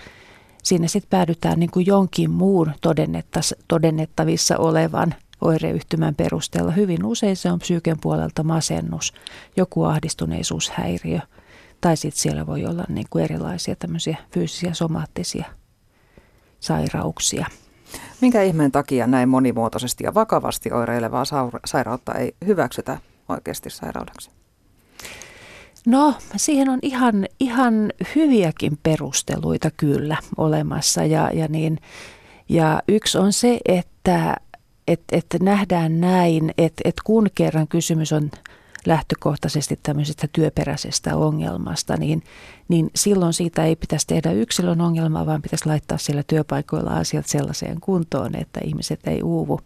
[0.63, 2.73] siinä sitten päädytään niin kuin jonkin muun
[3.69, 6.73] todennettavissa olevan oireyhtymän perusteella.
[6.73, 9.13] Hyvin usein se on psyyken puolelta masennus,
[9.57, 11.21] joku ahdistuneisuushäiriö
[11.81, 15.45] tai sitten siellä voi olla niin kuin erilaisia tämmöisiä fyysisiä somaattisia
[16.61, 17.47] sairauksia.
[18.21, 21.25] Minkä ihmeen takia näin monimuotoisesti ja vakavasti oireilevaa
[21.67, 24.31] sairautta ei hyväksytä oikeasti sairaudeksi?
[25.87, 31.05] No, siihen on ihan, ihan hyviäkin perusteluita kyllä olemassa.
[31.05, 31.79] Ja, ja, niin,
[32.49, 34.37] ja yksi on se, että
[34.89, 38.31] et, et nähdään näin, että et kun kerran kysymys on
[38.87, 42.23] lähtökohtaisesti tämmöisestä työperäisestä ongelmasta, niin,
[42.69, 47.81] niin silloin siitä ei pitäisi tehdä yksilön ongelmaa, vaan pitäisi laittaa siellä työpaikoilla asiat sellaiseen
[47.81, 49.61] kuntoon, että ihmiset ei uuvu.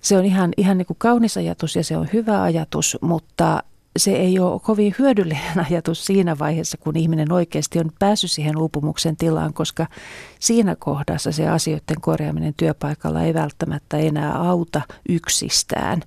[0.00, 3.62] Se on ihan, ihan niin kuin kaunis ajatus ja se on hyvä ajatus, mutta
[3.96, 9.16] se ei ole kovin hyödyllinen ajatus siinä vaiheessa, kun ihminen oikeasti on päässyt siihen uupumuksen
[9.16, 9.86] tilaan, koska
[10.40, 16.00] siinä kohdassa se asioiden korjaaminen työpaikalla ei välttämättä enää auta yksistään,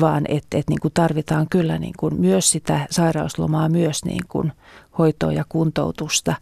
[0.00, 4.52] vaan että et niin kuin tarvitaan kyllä niin kuin myös sitä sairauslomaa, myös niin kuin
[4.98, 6.34] hoitoa ja kuntoutusta.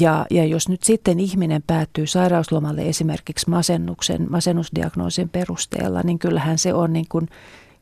[0.00, 6.74] Ja, ja jos nyt sitten ihminen päätyy sairauslomalle esimerkiksi masennuksen, masennusdiagnoosin perusteella, niin kyllähän se
[6.74, 7.28] on niin kuin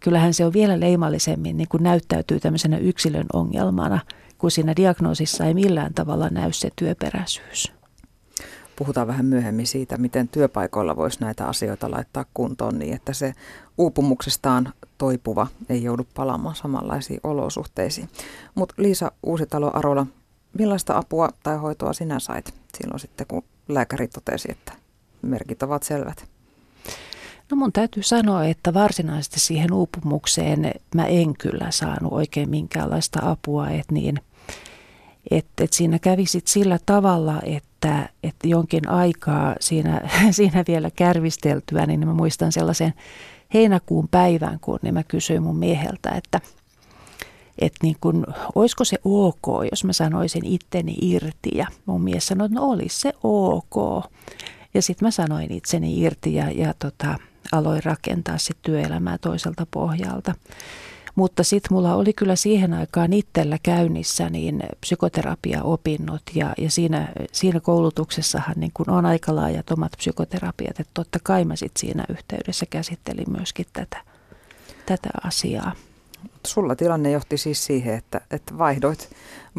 [0.00, 4.00] kyllähän se on vielä leimallisemmin niin kuin näyttäytyy tämmöisenä yksilön ongelmana,
[4.38, 7.72] kun siinä diagnoosissa ei millään tavalla näy se työperäisyys.
[8.76, 13.32] Puhutaan vähän myöhemmin siitä, miten työpaikoilla voisi näitä asioita laittaa kuntoon niin, että se
[13.78, 18.08] uupumuksestaan toipuva ei joudu palaamaan samanlaisiin olosuhteisiin.
[18.54, 20.06] Mutta Liisa Uusitalo Arola,
[20.58, 24.72] millaista apua tai hoitoa sinä sait silloin sitten, kun lääkäri totesi, että
[25.22, 26.37] merkit ovat selvät?
[27.50, 33.70] No mun täytyy sanoa, että varsinaisesti siihen uupumukseen mä en kyllä saanut oikein minkäänlaista apua,
[33.70, 34.20] että niin,
[35.30, 41.86] että, että siinä kävi sit sillä tavalla, että, että jonkin aikaa siinä, siinä vielä kärvisteltyä,
[41.86, 42.94] niin mä muistan sellaisen
[43.54, 46.40] heinäkuun päivän, kun niin mä kysyin mun mieheltä, että,
[47.58, 51.50] että niin kun, olisiko se ok, jos mä sanoisin itteni irti.
[51.54, 54.04] Ja mun mies sanoi, että no olisi se ok.
[54.74, 57.18] Ja sitten mä sanoin itseni irti ja, ja tota,
[57.52, 60.34] aloin rakentaa sit työelämää toiselta pohjalta.
[61.14, 67.60] Mutta sitten mulla oli kyllä siihen aikaan itsellä käynnissä niin psykoterapiaopinnot ja, ja siinä, siinä
[67.60, 72.66] koulutuksessahan niin kun on aika laajat omat psykoterapiat, että totta kai mä sit siinä yhteydessä
[72.70, 74.00] käsittelin myöskin tätä,
[74.86, 75.72] tätä asiaa.
[76.46, 79.10] Sulla tilanne johti siis siihen, että, että vaihdoit,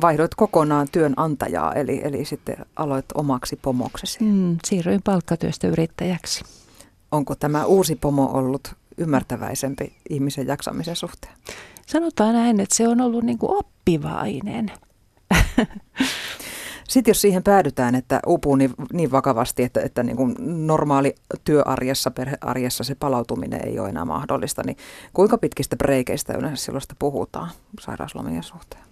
[0.02, 4.24] vaihdoit kokonaan työnantajaa, eli, eli sitten aloit omaksi pomoksesi.
[4.24, 6.59] Mm, siirryin palkkatyöstä yrittäjäksi
[7.12, 11.34] onko tämä uusi pomo ollut ymmärtäväisempi ihmisen jaksamisen suhteen?
[11.88, 14.72] Sanotaan näin, että se on ollut niin kuin oppivainen.
[16.90, 20.36] Sitten jos siihen päädytään, että uupuu niin, niin vakavasti, että, että niin kuin
[20.68, 24.78] normaali työarjessa, perhearjessa se palautuminen ei ole enää mahdollista, niin
[25.14, 28.84] kuinka pitkistä breikeistä yleensä silloin puhutaan sairauslomien suhteen?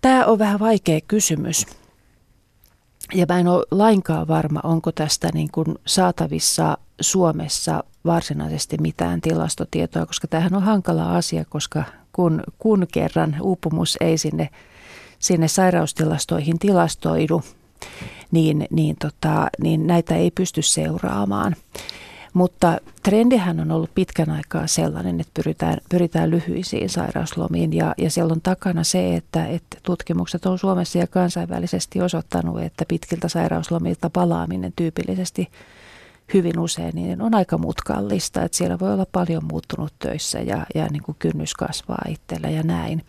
[0.00, 1.66] Tämä on vähän vaikea kysymys.
[3.14, 10.06] Ja mä en ole lainkaan varma, onko tästä niin kuin saatavissa Suomessa varsinaisesti mitään tilastotietoa,
[10.06, 14.48] koska tämähän on hankala asia, koska kun, kun kerran uupumus ei sinne,
[15.18, 17.42] sinne sairaustilastoihin tilastoidu,
[18.30, 21.56] niin, niin, tota, niin näitä ei pysty seuraamaan.
[22.36, 28.32] Mutta trendihän on ollut pitkän aikaa sellainen, että pyritään, pyritään lyhyisiin sairauslomiin ja, ja siellä
[28.32, 34.72] on takana se, että, että tutkimukset on Suomessa ja kansainvälisesti osoittanut, että pitkiltä sairauslomilta palaaminen
[34.76, 35.48] tyypillisesti
[36.34, 40.86] hyvin usein niin on aika mutkallista, että siellä voi olla paljon muuttunut töissä ja, ja
[40.86, 43.04] niin kuin kynnys kasvaa itsellä ja näin.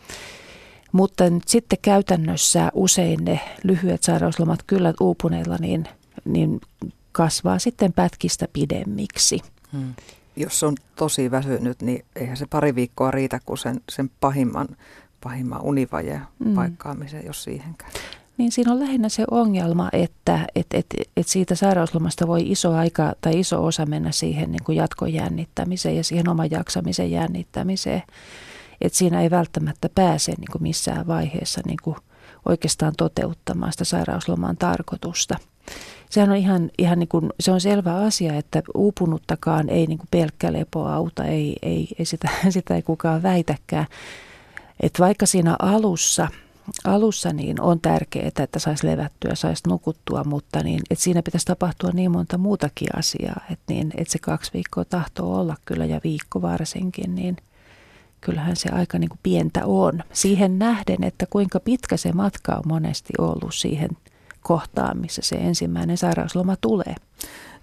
[0.92, 5.88] Mutta nyt sitten käytännössä usein ne lyhyet sairauslomat kyllä uupuneilla niin,
[6.26, 6.62] niin
[7.18, 9.40] kasvaa sitten pätkistä pidemmiksi.
[9.72, 9.94] Hmm.
[10.36, 14.68] Jos on tosi väsynyt, niin eihän se pari viikkoa riitä, kun sen, sen pahimman,
[15.24, 16.56] pahimman univajeen hmm.
[16.56, 17.92] paikkaamiseen, jos siihenkään.
[18.38, 20.86] Niin siinä on lähinnä se ongelma, että et, et,
[21.18, 25.96] et siitä sairauslomasta voi iso aika tai iso osa mennä siihen niin kuin jatkon jännittämiseen
[25.98, 28.04] ja siihen oman jaksamisen jännittämiseen.
[28.82, 31.98] Että siinä ei välttämättä pääse niin kuin missään vaiheessa niin kuin
[32.46, 35.38] oikeastaan toteuttamaan sitä sairausloman tarkoitusta.
[36.10, 40.08] Sehän on ihan, ihan niin kuin, se on selvä asia, että uupunuttakaan ei niin kuin
[40.12, 43.86] pelkkä lepo auta, ei, ei, ei sitä, sitä ei kukaan väitäkään.
[44.80, 46.28] Että vaikka siinä alussa,
[46.86, 51.92] alussa niin on tärkeää, että saisi levättyä, saisi nukuttua, mutta niin, että siinä pitäisi tapahtua
[51.94, 56.42] niin monta muutakin asiaa, että, niin, että se kaksi viikkoa tahtoo olla kyllä ja viikko
[56.42, 57.38] varsinkin, niin
[58.22, 60.04] kyllähän se aika niin kuin pientä on.
[60.14, 63.90] Siihen nähden, että kuinka pitkä se matka on monesti ollut siihen
[64.48, 66.96] kohtaan, missä se ensimmäinen sairausloma tulee.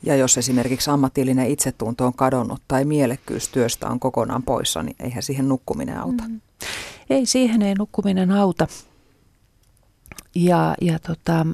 [0.02, 5.22] Ja jos esimerkiksi ammatillinen itsetunto on kadonnut tai mielekkyys työstä on kokonaan poissa, niin eihän
[5.22, 6.24] siihen nukkuminen auta.
[6.28, 6.40] Mm.
[7.10, 8.66] Ei, siihen ei nukkuminen auta.
[10.34, 11.46] Ja, ja tota,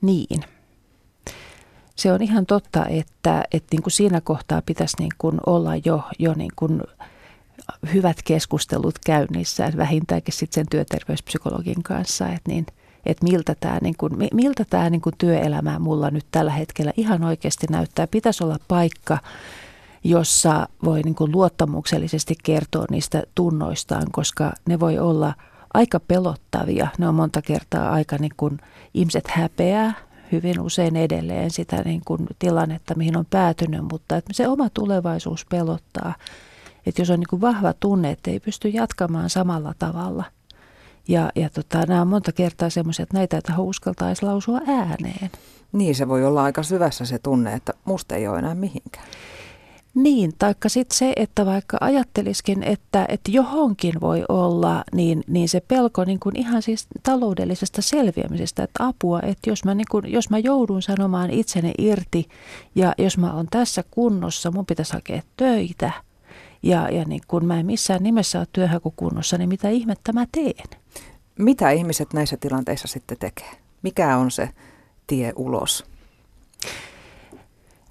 [0.00, 0.44] niin.
[1.96, 6.02] Se on ihan totta, että, että niin kuin siinä kohtaa pitäisi niin kuin olla jo,
[6.18, 6.82] jo niin kuin
[7.94, 12.66] hyvät keskustelut käynnissä, vähintäänkin sitten sen työterveyspsykologin kanssa, että niin–
[13.06, 17.24] että miltä tämä, niin kuin, miltä tämä niin kuin työelämä mulla nyt tällä hetkellä ihan
[17.24, 18.06] oikeasti näyttää.
[18.06, 19.18] Pitäisi olla paikka,
[20.04, 25.34] jossa voi niin kuin luottamuksellisesti kertoa niistä tunnoistaan, koska ne voi olla
[25.74, 26.88] aika pelottavia.
[26.98, 28.58] Ne on monta kertaa aika niin kuin
[28.94, 29.94] ihmiset häpeää
[30.32, 35.46] hyvin usein edelleen sitä niin kuin tilannetta, mihin on päätynyt, mutta että se oma tulevaisuus
[35.46, 36.14] pelottaa.
[36.86, 40.24] Että jos on niin kuin vahva tunne, että ei pysty jatkamaan samalla tavalla–
[41.08, 45.30] ja, ja tota, nämä on monta kertaa semmoisia, että näitä ei uskaltaisi lausua ääneen.
[45.72, 49.06] Niin, se voi olla aika syvässä se tunne, että musta ei ole enää mihinkään.
[49.94, 55.60] Niin, taikka sitten se, että vaikka ajatteliskin, että, että johonkin voi olla, niin, niin se
[55.60, 60.30] pelko niin kuin ihan siis taloudellisesta selviämisestä, että apua, että jos mä, niin kuin, jos
[60.30, 62.28] mä joudun sanomaan itseni irti
[62.74, 65.92] ja jos mä oon tässä kunnossa, mun pitäisi hakea töitä
[66.64, 70.80] ja, ja niin kun mä en missään nimessä ole työhakukunnossa, niin mitä ihmettä mä teen?
[71.38, 73.50] Mitä ihmiset näissä tilanteissa sitten tekee?
[73.82, 74.48] Mikä on se
[75.06, 75.84] tie ulos?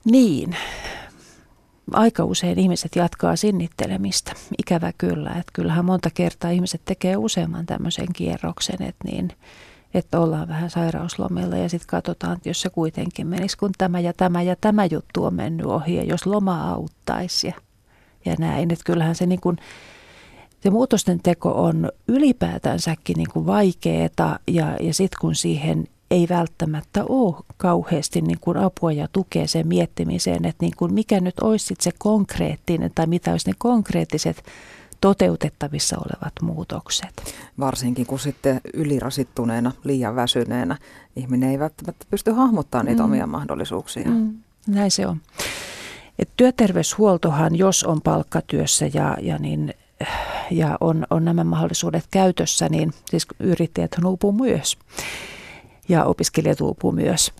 [0.06, 0.56] Niin,
[1.92, 4.32] aika usein ihmiset jatkaa sinnittelemistä.
[4.58, 9.30] Ikävä kyllä, että kyllähän monta kertaa ihmiset tekee useamman tämmöisen kierroksen, että, niin,
[9.94, 14.14] että ollaan vähän sairauslomilla ja sitten katsotaan, että jos se kuitenkin menisi, kun tämä ja
[14.14, 17.54] tämä ja tämä juttu on mennyt ohi ja jos loma auttaisi ja,
[18.26, 18.72] ja näin.
[18.72, 19.58] Että kyllähän se niin kuin,
[20.62, 27.06] se muutosten teko on ylipäätänsäkin niin kuin vaikeaa ja, ja sitten kun siihen ei välttämättä
[27.10, 31.66] ole kauheasti niin kuin apua ja tukea sen miettimiseen, että niin kuin mikä nyt olisi
[31.66, 34.44] sit se konkreettinen tai mitä olisi ne konkreettiset
[35.02, 37.36] toteutettavissa olevat muutokset.
[37.60, 40.78] Varsinkin kun sitten ylirasittuneena, liian väsyneenä
[41.16, 43.06] ihminen ei välttämättä pysty hahmottamaan niitä mm.
[43.06, 44.10] omia mahdollisuuksia.
[44.10, 44.34] Mm.
[44.68, 45.22] Näin se on.
[46.20, 49.74] Et työterveyshuoltohan, jos on palkkatyössä ja, ja niin
[50.52, 54.78] ja on, on nämä mahdollisuudet käytössä, niin siis yrittäjät uupuu myös
[55.90, 57.32] ja opiskelijat uupuu myös.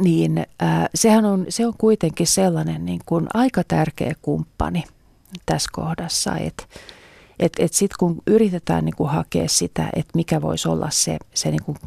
[0.00, 4.84] Niin äh, sehän on, se on kuitenkin sellainen niin kuin aika tärkeä kumppani
[5.46, 6.64] tässä kohdassa, että
[7.38, 11.50] et, et sitten kun yritetään niin kuin hakea sitä, että mikä voisi olla se, se
[11.50, 11.78] niin kuin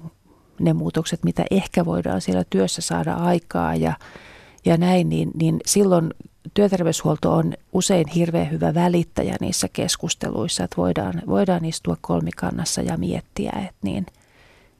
[0.59, 3.93] ne muutokset, mitä ehkä voidaan siellä työssä saada aikaa ja,
[4.65, 6.13] ja näin, niin, niin silloin
[6.53, 13.51] työterveyshuolto on usein hirveän hyvä välittäjä niissä keskusteluissa, että voidaan, voidaan istua kolmikannassa ja miettiä,
[13.59, 14.05] että, niin,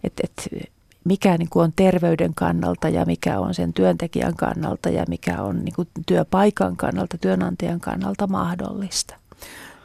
[0.03, 0.67] että, että
[1.03, 5.65] mikä niin kuin on terveyden kannalta ja mikä on sen työntekijän kannalta ja mikä on
[5.65, 9.15] niin kuin työpaikan kannalta, työnantajan kannalta mahdollista.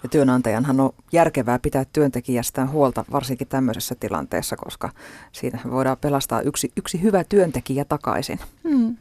[0.02, 4.90] Ja työnantajanhan on järkevää pitää työntekijästään huolta, varsinkin tämmöisessä tilanteessa, koska
[5.33, 8.38] siinä voidaan pelastaa yksi, yksi hyvä työntekijä takaisin.
[8.68, 8.96] Hmm.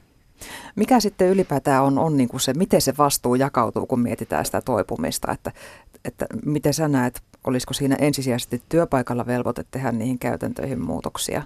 [0.75, 4.62] Mikä sitten ylipäätään on, on niin kuin se, miten se vastuu jakautuu, kun mietitään sitä
[4.62, 5.51] toipumista, että,
[6.06, 11.43] että miten sä näet, olisiko siinä ensisijaisesti työpaikalla velvoite tehdä niihin käytäntöihin muutoksia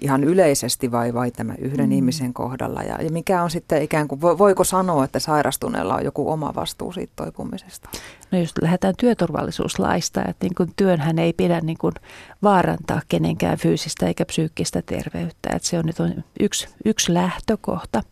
[0.00, 1.92] ihan yleisesti vai, vai tämä yhden mm.
[1.92, 2.82] ihmisen kohdalla?
[2.82, 6.92] Ja, ja mikä on sitten ikään kuin, voiko sanoa, että sairastuneella on joku oma vastuu
[6.92, 7.88] siitä toipumisesta?
[8.30, 11.94] No jos lähdetään työturvallisuuslaista, että niin kuin työnhän ei pidä niin kuin
[12.42, 15.50] vaarantaa kenenkään fyysistä eikä psyykkistä terveyttä.
[15.56, 18.02] Että se on nyt on yksi, yksi lähtökohta.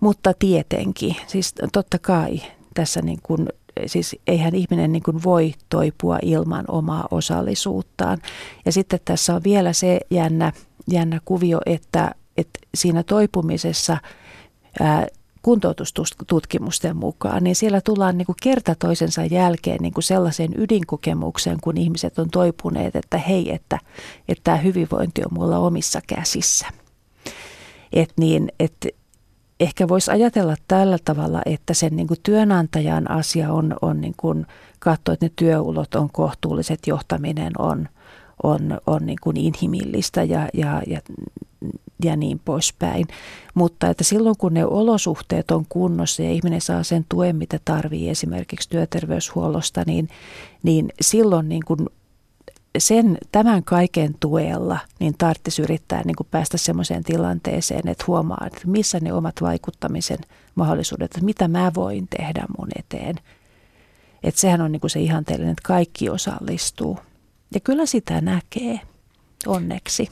[0.00, 2.42] Mutta tietenkin, siis totta kai
[2.74, 3.48] tässä niin kuin
[3.86, 8.18] siis eihän ihminen niin kuin voi toipua ilman omaa osallisuuttaan.
[8.66, 10.52] Ja sitten tässä on vielä se jännä,
[10.90, 13.96] jännä kuvio, että, että siinä toipumisessa
[14.80, 15.06] ää,
[15.42, 21.76] kuntoutustutkimusten mukaan, niin siellä tullaan niin kuin kerta toisensa jälkeen niin kuin sellaiseen ydinkokemukseen, kun
[21.76, 23.78] ihmiset on toipuneet, että hei, että,
[24.28, 26.66] että tämä hyvinvointi on mulla omissa käsissä.
[27.92, 28.88] Et niin, että
[29.60, 34.46] ehkä voisi ajatella tällä tavalla, että sen niin kuin työnantajan asia on, on niin kuin
[34.78, 37.88] katsoa, että ne työulot on kohtuulliset, johtaminen on,
[38.42, 41.00] on, on niin kuin inhimillistä ja, ja, ja,
[42.04, 43.06] ja niin poispäin.
[43.54, 48.08] Mutta että silloin kun ne olosuhteet on kunnossa ja ihminen saa sen tuen, mitä tarvii
[48.08, 50.08] esimerkiksi työterveyshuollosta, niin,
[50.62, 51.78] niin silloin niin kuin
[52.78, 58.60] sen, tämän kaiken tuella niin tarvitsisi yrittää niin kuin päästä sellaiseen tilanteeseen, että huomaa, että
[58.66, 60.18] missä ne omat vaikuttamisen
[60.54, 63.16] mahdollisuudet, että mitä mä voin tehdä mun eteen.
[64.22, 66.98] Että sehän on niin kuin se ihanteellinen, että kaikki osallistuu.
[67.54, 68.80] Ja kyllä sitä näkee,
[69.46, 70.10] onneksi.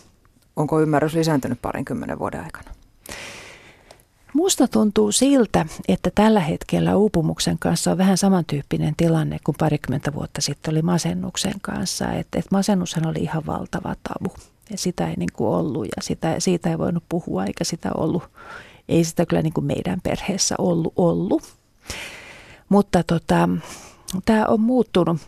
[0.57, 2.71] Onko ymmärrys lisääntynyt parinkymmenen vuoden aikana?
[4.35, 10.41] Musta tuntuu siltä, että tällä hetkellä uupumuksen kanssa on vähän samantyyppinen tilanne kuin parikymmentä vuotta
[10.41, 12.13] sitten oli masennuksen kanssa.
[12.13, 14.33] Että et masennushan oli ihan valtava tabu
[14.71, 18.23] ja sitä ei niin kuin ollut ja sitä, siitä ei voinut puhua eikä sitä ollut,
[18.89, 21.43] ei sitä kyllä niin kuin meidän perheessä ollut ollut.
[22.69, 23.49] Mutta tota,
[24.25, 25.21] tämä on muuttunut.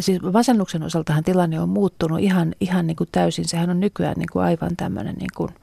[0.00, 3.48] Siis masennuksen osaltahan tilanne on muuttunut ihan, ihan niin kuin täysin.
[3.48, 5.50] Sehän on nykyään niin kuin aivan tämmöinen niin kuin–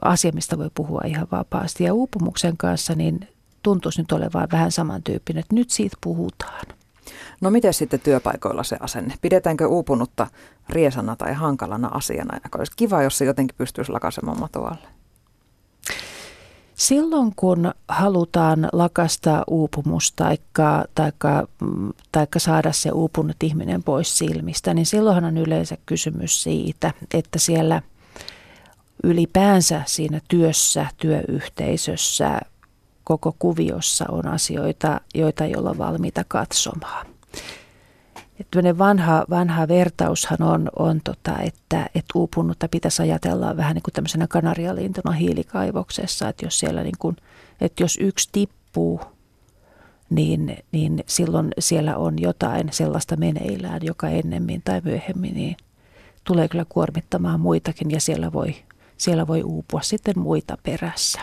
[0.00, 1.84] asia, mistä voi puhua ihan vapaasti.
[1.84, 3.28] Ja uupumuksen kanssa niin
[3.62, 6.66] tuntuisi nyt olevan vähän samantyyppinen, että nyt siitä puhutaan.
[7.40, 9.14] No miten sitten työpaikoilla se asenne?
[9.20, 10.26] Pidetäänkö uupunutta
[10.68, 12.40] riesana tai hankalana asiana?
[12.58, 14.88] Olisi kiva, jos se jotenkin pystyisi lakasemaan matoalle.
[16.74, 21.48] Silloin kun halutaan lakastaa uupumus taikka, taikka,
[22.12, 27.82] taikka saada se uupunut ihminen pois silmistä, niin silloinhan on yleensä kysymys siitä, että siellä–
[29.02, 32.40] ylipäänsä siinä työssä, työyhteisössä,
[33.04, 37.06] koko kuviossa on asioita, joita ei olla valmiita katsomaan.
[38.40, 43.92] Että vanha, vanha vertaushan on, on tota, että, että uupunutta pitäisi ajatella vähän niin kuin
[43.94, 47.16] tämmöisenä kanarialintuna hiilikaivoksessa, että jos siellä niin kuin,
[47.60, 49.00] että jos yksi tippuu,
[50.10, 55.56] niin, niin silloin siellä on jotain sellaista meneillään, joka ennemmin tai myöhemmin niin
[56.24, 58.54] tulee kyllä kuormittamaan muitakin ja siellä voi
[59.02, 61.20] siellä voi uupua sitten muita perässä.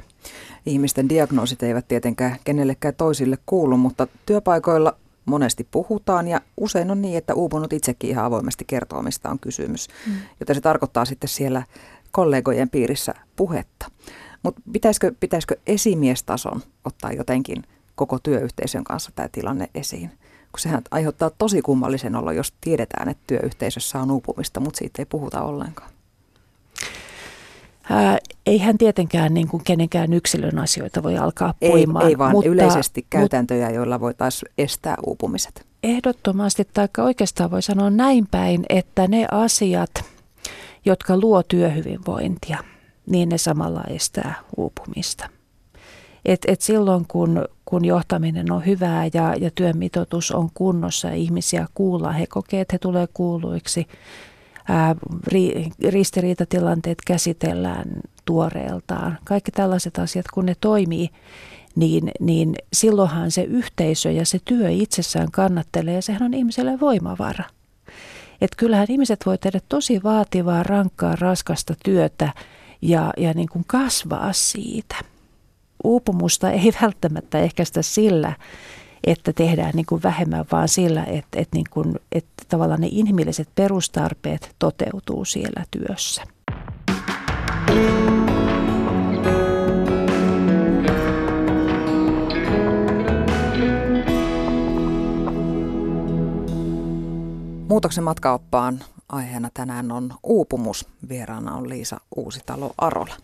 [0.66, 4.96] Ihmisten diagnoosit eivät tietenkään kenellekään toisille kuulu, mutta työpaikoilla
[5.30, 9.88] monesti puhutaan ja usein on niin, että uupunut itsekin ihan avoimesti kertoo, mistä on kysymys.
[10.08, 10.14] Mm.
[10.40, 11.64] Joten se tarkoittaa sitten siellä
[12.12, 13.92] kollegojen piirissä puhetta.
[14.44, 17.64] Mutta pitäisikö, pitäisikö esimiestason ottaa jotenkin
[17.96, 20.10] koko työyhteisön kanssa tämä tilanne esiin?
[20.52, 25.06] Kun sehän aiheuttaa tosi kummallisen olo, jos tiedetään, että työyhteisössä on uupumista, mutta siitä ei
[25.06, 25.92] puhuta ollenkaan.
[27.90, 32.06] Ää, eihän tietenkään niin kuin kenenkään yksilön asioita voi alkaa puimaan.
[32.06, 35.66] Ei, ei vaan mutta, yleisesti käytäntöjä, mutta, joilla voitaisiin estää uupumiset.
[35.84, 39.92] Ehdottomasti, tai oikeastaan voi sanoa näin päin, että ne asiat,
[40.86, 42.58] jotka luo työhyvinvointia,
[43.06, 45.30] niin ne samalla estää uupumista.
[46.26, 51.16] Et, et silloin kun, kun johtaminen on hyvää ja, ja työn mitoitus on kunnossa ja
[51.16, 53.88] ihmisiä kuullaan, he kokee, että he tulee kuuluiksi,
[55.28, 57.90] ri, ristiriitatilanteet käsitellään
[58.26, 59.18] tuoreeltaan.
[59.24, 61.10] Kaikki tällaiset asiat, kun ne toimii,
[61.76, 67.44] niin, niin silloinhan se yhteisö ja se työ itsessään kannattelee ja sehän on ihmiselle voimavara.
[68.42, 72.34] Et kyllähän ihmiset voi tehdä tosi vaativaa, rankkaa, raskasta työtä
[72.82, 74.96] ja, ja niin kuin kasvaa siitä.
[75.84, 78.34] uupumusta ei välttämättä ehkäistä sillä,
[79.04, 83.50] että tehdään niin kuin vähemmän, vaan sillä, että, että, niin kuin, että tavallaan ne inhimilliset
[83.56, 86.24] perustarpeet toteutuu siellä työssä.
[97.70, 98.80] Muutoksen matkaoppaan
[99.10, 100.88] aiheena tänään on uupumus.
[101.10, 103.16] Vieraana on Liisa Uusitalo Arola.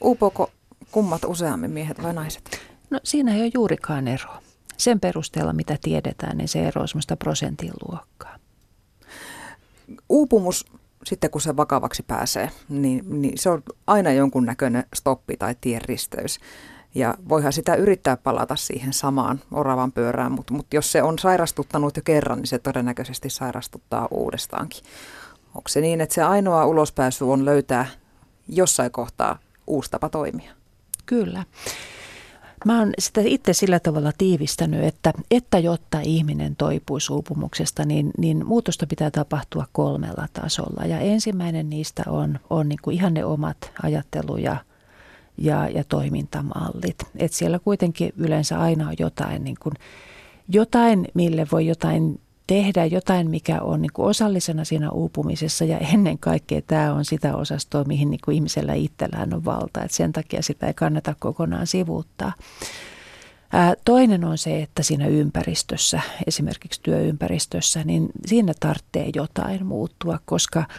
[0.00, 0.50] Uupuuko
[0.92, 2.60] kummat useammin miehet vai naiset?
[2.90, 4.42] No siinä ei ole juurikaan eroa.
[4.80, 8.36] Sen perusteella, mitä tiedetään, niin se ero on semmoista prosentin luokkaa.
[10.08, 10.66] Uupumus,
[11.04, 16.38] sitten kun se vakavaksi pääsee, niin, niin se on aina jonkunnäköinen stoppi tai tienristeys.
[16.94, 21.96] Ja voihan sitä yrittää palata siihen samaan oravan pyörään, mutta, mutta jos se on sairastuttanut
[21.96, 24.84] jo kerran, niin se todennäköisesti sairastuttaa uudestaankin.
[25.54, 27.86] Onko se niin, että se ainoa ulospääsy on löytää
[28.48, 30.52] jossain kohtaa uusi tapa toimia?
[31.06, 31.44] Kyllä.
[32.64, 38.46] Mä oon sitä itse sillä tavalla tiivistänyt, että, että jotta ihminen toipuisi uupumuksesta, niin, niin
[38.46, 40.86] muutosta pitää tapahtua kolmella tasolla.
[40.86, 44.56] Ja ensimmäinen niistä on, on niin kuin ihan ne omat ajattelu- ja
[45.38, 46.96] ja, ja toimintamallit.
[47.16, 49.74] Et siellä kuitenkin yleensä aina on jotain, niin kuin,
[50.48, 56.18] jotain, mille voi jotain tehdä, jotain, mikä on niin kuin osallisena siinä uupumisessa ja ennen
[56.18, 59.82] kaikkea tämä on sitä osastoa, mihin niin kuin ihmisellä itsellään on valta.
[59.82, 62.32] Et sen takia sitä ei kannata kokonaan sivuuttaa.
[63.52, 70.64] Ää, toinen on se, että siinä ympäristössä, esimerkiksi työympäristössä, niin siinä tarvitsee jotain muuttua, koska–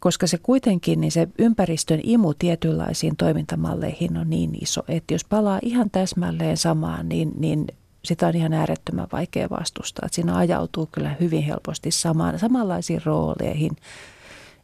[0.00, 5.58] koska se kuitenkin, niin se ympäristön imu tietynlaisiin toimintamalleihin on niin iso, että jos palaa
[5.62, 7.66] ihan täsmälleen samaan, niin, niin
[8.06, 10.06] sitä on ihan äärettömän vaikea vastustaa.
[10.06, 13.76] Että siinä ajautuu kyllä hyvin helposti samaan, samanlaisiin rooleihin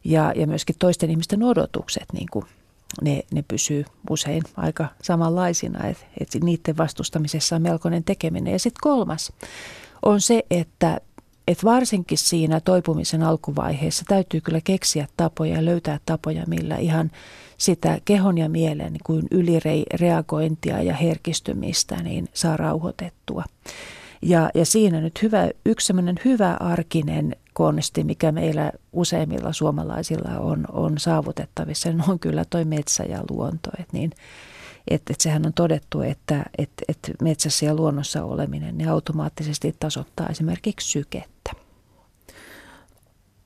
[0.03, 2.45] ja, ja myöskin toisten ihmisten odotukset, niin kuin
[3.01, 8.53] ne, ne pysyy usein aika samanlaisina, että, että niiden vastustamisessa on melkoinen tekeminen.
[8.53, 9.33] Ja sitten kolmas
[10.05, 11.01] on se, että
[11.47, 17.11] et varsinkin siinä toipumisen alkuvaiheessa täytyy kyllä keksiä tapoja ja löytää tapoja, millä ihan
[17.57, 23.43] sitä kehon ja mielen kuin ylireagointia ja herkistymistä niin saa rauhoitettua.
[24.21, 25.93] Ja, ja siinä nyt hyvä, yksi
[26.25, 33.03] hyvä arkinen konsti, mikä meillä useimmilla suomalaisilla on, on saavutettavissa, niin on kyllä toi metsä
[33.03, 33.69] ja luonto.
[33.79, 34.11] Et niin,
[34.87, 40.27] että et sehän on todettu, että et, et metsässä ja luonnossa oleminen ne automaattisesti tasoittaa
[40.27, 41.51] esimerkiksi sykettä.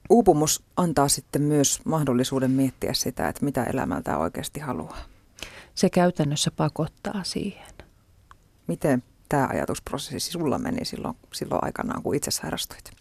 [0.10, 4.98] Uupumus antaa sitten myös mahdollisuuden miettiä sitä, että mitä elämältä oikeasti haluaa.
[5.76, 7.74] Se käytännössä pakottaa siihen.
[8.68, 12.97] Miten tämä ajatusprosessi sulla meni silloin, silloin aikanaan, kun itse sairastuit?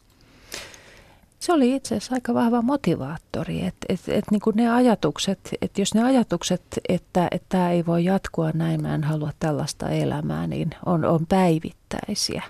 [1.46, 5.94] Se oli itse asiassa aika vahva motivaattori, että et, et, niin ne ajatukset, että jos
[5.94, 11.04] ne ajatukset, että tämä ei voi jatkua näin, mä en halua tällaista elämää, niin on,
[11.04, 12.42] on päivittäisiä,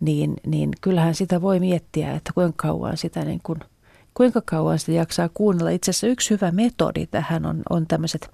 [0.00, 3.58] niin, niin kyllähän sitä voi miettiä, että kuinka kauan sitä niin kuin,
[4.14, 5.70] kuinka kauan sitä jaksaa kuunnella.
[5.70, 8.30] Itse asiassa yksi hyvä metodi tähän on, on tämmöiset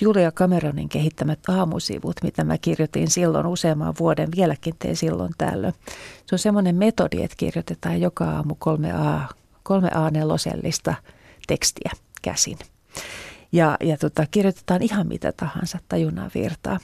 [0.00, 5.74] Julia Cameronin kehittämät aamusivut, mitä mä kirjoitin silloin useamman vuoden, vieläkin teen silloin tällöin.
[6.26, 9.20] Se on semmoinen metodi, että kirjoitetaan joka aamu kolme A,
[9.62, 10.94] kolme a nelosellista
[11.46, 11.90] tekstiä
[12.22, 12.58] käsin.
[13.52, 16.78] Ja, ja tota, kirjoitetaan ihan mitä tahansa tajunnan virtaa.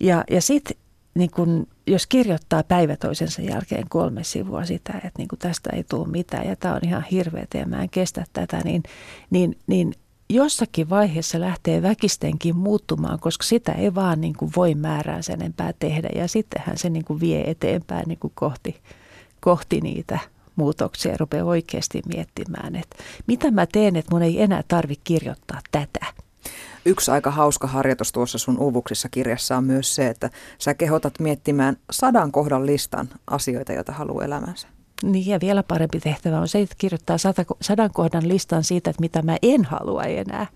[0.00, 0.76] Ja, ja sitten
[1.14, 6.08] niin kun, jos kirjoittaa päivä toisensa jälkeen kolme sivua sitä, että niin tästä ei tule
[6.08, 8.82] mitään ja tämä on ihan hirveätä ja mä en kestä tätä, niin,
[9.30, 9.94] niin, niin
[10.28, 15.72] jossakin vaiheessa lähtee väkistenkin muuttumaan, koska sitä ei vaan niin kuin voi määrää sen enempää
[15.78, 16.08] tehdä.
[16.14, 18.80] Ja sittenhän se niin kuin vie eteenpäin niin kuin kohti,
[19.40, 20.18] kohti niitä
[20.56, 22.96] muutoksia ja rupeaa oikeasti miettimään, että
[23.26, 26.06] mitä mä teen, että mun ei enää tarvitse kirjoittaa tätä.
[26.84, 31.76] Yksi aika hauska harjoitus tuossa sun uvuksissa kirjassa on myös se, että sä kehotat miettimään
[31.90, 34.68] sadan kohdan listan asioita, joita haluaa elämänsä.
[35.02, 39.00] Niin ja vielä parempi tehtävä on se, että kirjoittaa sata, sadan kohdan listan siitä, että
[39.00, 40.46] mitä mä en halua enää.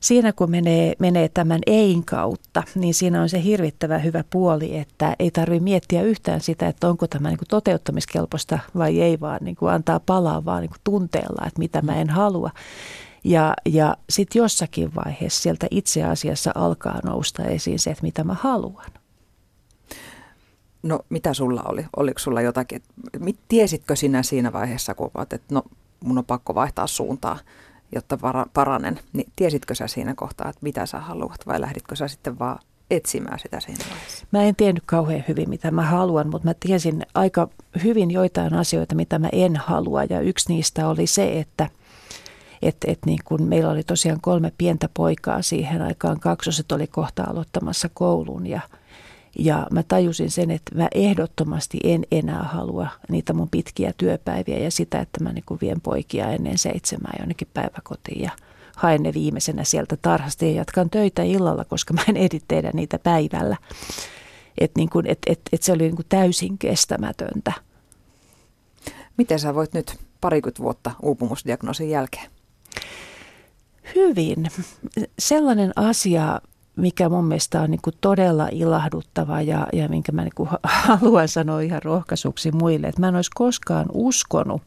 [0.00, 5.16] Siinä kun menee, menee tämän ein kautta, niin siinä on se hirvittävä hyvä puoli, että
[5.18, 9.56] ei tarvitse miettiä yhtään sitä, että onko tämä niin kuin toteuttamiskelpoista vai ei, vaan niin
[9.56, 12.50] kuin antaa palaa vaan niin kuin tunteella, että mitä mä en halua.
[13.24, 18.36] Ja, ja sitten jossakin vaiheessa sieltä itse asiassa alkaa nousta esiin se, että mitä mä
[18.40, 19.03] haluan.
[20.84, 21.86] No mitä sulla oli?
[21.96, 22.82] Oliko sulla jotakin,
[23.48, 25.62] tiesitkö sinä siinä vaiheessa, kun olet, että no
[26.04, 27.38] mun on pakko vaihtaa suuntaa,
[27.94, 28.18] jotta
[28.54, 32.58] paranen, niin tiesitkö sä siinä kohtaa, että mitä sä haluat vai lähditkö sä sitten vaan
[32.90, 34.26] etsimään sitä siinä vaiheessa?
[34.30, 37.48] Mä en tiennyt kauhean hyvin, mitä mä haluan, mutta mä tiesin aika
[37.84, 41.68] hyvin joitain asioita, mitä mä en halua ja yksi niistä oli se, että–
[42.64, 47.24] Et, et niin kun meillä oli tosiaan kolme pientä poikaa siihen aikaan, kaksoset oli kohta
[47.24, 48.60] aloittamassa koulun ja,
[49.38, 54.70] ja mä tajusin sen, että mä ehdottomasti en enää halua niitä mun pitkiä työpäiviä ja
[54.70, 58.30] sitä, että mä niin vien poikia ennen seitsemää jonnekin päiväkotiin ja
[58.76, 62.98] haen ne viimeisenä sieltä tarhasta ja jatkan töitä illalla, koska mä en ehdi tehdä niitä
[62.98, 63.56] päivällä.
[64.58, 67.52] Että niin et, et, et se oli niin kuin täysin kestämätöntä.
[69.16, 72.30] Miten sä voit nyt parikymmentä vuotta uupumusdiagnoosin jälkeen?
[73.94, 74.50] Hyvin.
[75.18, 76.40] Sellainen asia,
[76.76, 80.48] mikä mun mielestä on niin kuin todella ilahduttava ja, ja minkä mä niin kuin
[80.88, 84.62] haluan sanoa ihan rohkaisuksi muille, että mä en olisi koskaan uskonut,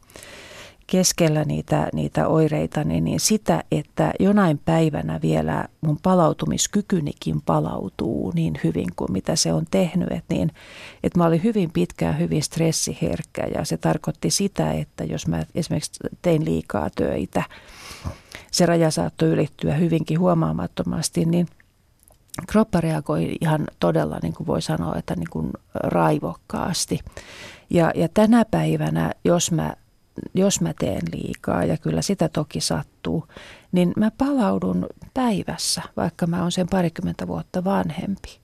[0.88, 8.88] keskellä niitä, niitä oireita, niin, sitä, että jonain päivänä vielä mun palautumiskykynikin palautuu niin hyvin
[8.96, 10.12] kuin mitä se on tehnyt.
[10.12, 10.52] Että niin,
[11.04, 16.00] että mä olin hyvin pitkään hyvin stressiherkkä ja se tarkoitti sitä, että jos mä esimerkiksi
[16.22, 17.44] tein liikaa töitä,
[18.52, 21.48] se raja saattoi ylittyä hyvinkin huomaamattomasti, niin
[22.48, 27.00] kroppa reagoi ihan todella, niin kuin voi sanoa, että niin kuin raivokkaasti.
[27.70, 29.74] Ja, ja tänä päivänä, jos mä
[30.34, 33.28] jos mä teen liikaa, ja kyllä sitä toki sattuu,
[33.72, 38.40] niin mä palaudun päivässä, vaikka mä oon sen parikymmentä vuotta vanhempi.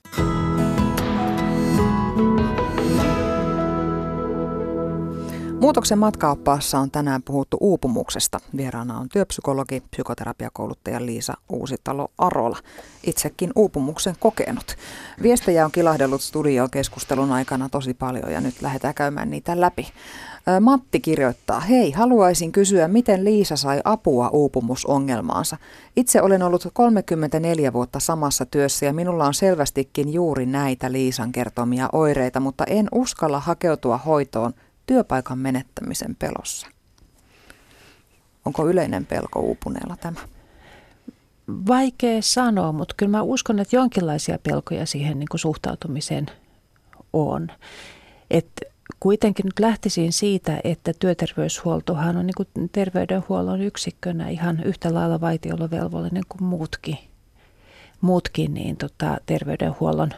[5.64, 8.40] Muutoksen matkaoppaassa on tänään puhuttu uupumuksesta.
[8.56, 12.58] Vieraana on työpsykologi, psykoterapiakouluttaja Liisa Uusitalo-Arola,
[13.06, 14.76] itsekin uupumuksen kokenut.
[15.22, 19.88] Viestejä on kilahdellut studioon keskustelun aikana tosi paljon ja nyt lähdetään käymään niitä läpi.
[20.60, 25.56] Matti kirjoittaa, hei, haluaisin kysyä, miten Liisa sai apua uupumusongelmaansa.
[25.96, 31.88] Itse olen ollut 34 vuotta samassa työssä ja minulla on selvästikin juuri näitä Liisan kertomia
[31.92, 34.54] oireita, mutta en uskalla hakeutua hoitoon
[34.86, 36.66] työpaikan menettämisen pelossa.
[38.44, 40.20] Onko yleinen pelko uupuneella tämä?
[41.48, 46.26] Vaikea sanoa, mutta kyllä mä uskon, että jonkinlaisia pelkoja siihen niin kuin suhtautumiseen
[47.12, 47.48] on.
[48.30, 48.62] Että
[49.00, 56.22] kuitenkin nyt lähtisin siitä, että työterveyshuoltohan on niin kuin terveydenhuollon yksikkönä ihan yhtä lailla vaitiolovelvollinen
[56.28, 56.98] kuin muutkin,
[58.00, 60.10] muutkin niin tota, terveydenhuollon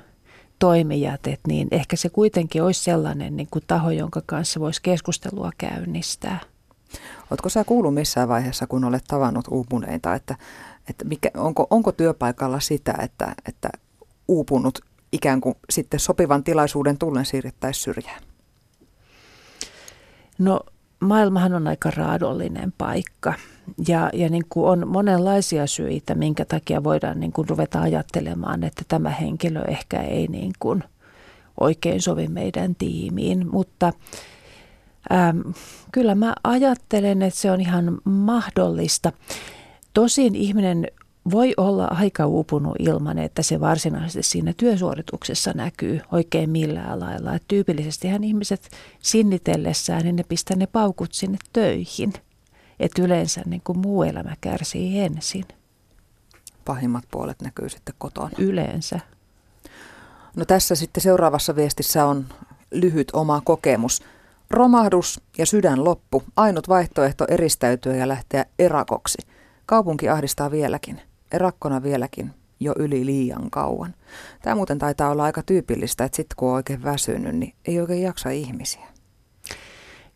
[0.58, 5.50] toimijat, että niin ehkä se kuitenkin olisi sellainen niin kuin taho, jonka kanssa voisi keskustelua
[5.58, 6.40] käynnistää.
[7.30, 10.36] Oletko sä kuullut missään vaiheessa, kun olet tavannut uupuneita, että,
[10.90, 13.68] että mikä, onko, onko työpaikalla sitä, että, että
[14.28, 14.78] uupunut
[15.12, 18.22] ikään kuin sitten sopivan tilaisuuden tullen siirrettäisiin syrjään?
[20.38, 20.60] No
[21.00, 23.34] maailmahan on aika raadollinen paikka
[23.88, 28.82] ja, ja niin kuin on monenlaisia syitä, minkä takia voidaan niin kuin ruveta ajattelemaan, että
[28.88, 30.84] tämä henkilö ehkä ei niin kuin
[31.60, 33.92] oikein sovi meidän tiimiin, mutta
[35.12, 35.54] äm,
[35.92, 39.12] kyllä mä ajattelen, että se on ihan mahdollista.
[39.94, 40.88] Tosin ihminen
[41.30, 47.34] voi olla aika uupunut ilman, että se varsinaisesti siinä työsuorituksessa näkyy oikein millään lailla.
[47.34, 52.12] Et tyypillisestihän ihmiset sinnitellessään, niin ne pistää ne paukut sinne töihin.
[52.80, 55.44] Että yleensä niin kuin muu elämä kärsii ensin.
[56.64, 58.30] Pahimmat puolet näkyy sitten kotona.
[58.38, 59.00] Yleensä.
[60.36, 62.26] No tässä sitten seuraavassa viestissä on
[62.70, 64.02] lyhyt oma kokemus.
[64.50, 66.22] Romahdus ja sydän loppu.
[66.36, 69.18] Ainut vaihtoehto eristäytyä ja lähteä erakoksi.
[69.66, 71.00] Kaupunki ahdistaa vieläkin
[71.32, 73.94] rakkona vieläkin jo yli liian kauan.
[74.42, 78.02] Tämä muuten taitaa olla aika tyypillistä, että sitten kun on oikein väsynyt, niin ei oikein
[78.02, 78.86] jaksa ihmisiä.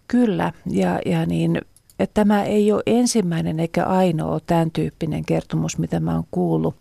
[0.08, 1.60] Kyllä, ja, ja niin,
[2.00, 6.76] että tämä ei ole ensimmäinen eikä ainoa tämän tyyppinen kertomus, mitä mä oon kuullut.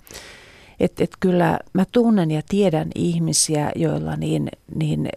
[0.80, 5.09] Että et kyllä mä tunnen ja tiedän ihmisiä, joilla niin, niin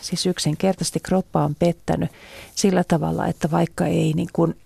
[0.00, 2.10] siis yksinkertaisesti kroppa on pettänyt
[2.54, 4.56] sillä tavalla, että vaikka ei niin kuin,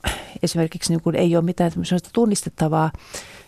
[0.43, 1.73] esimerkiksi niin kuin ei ole mitään
[2.13, 2.93] tunnistettavaa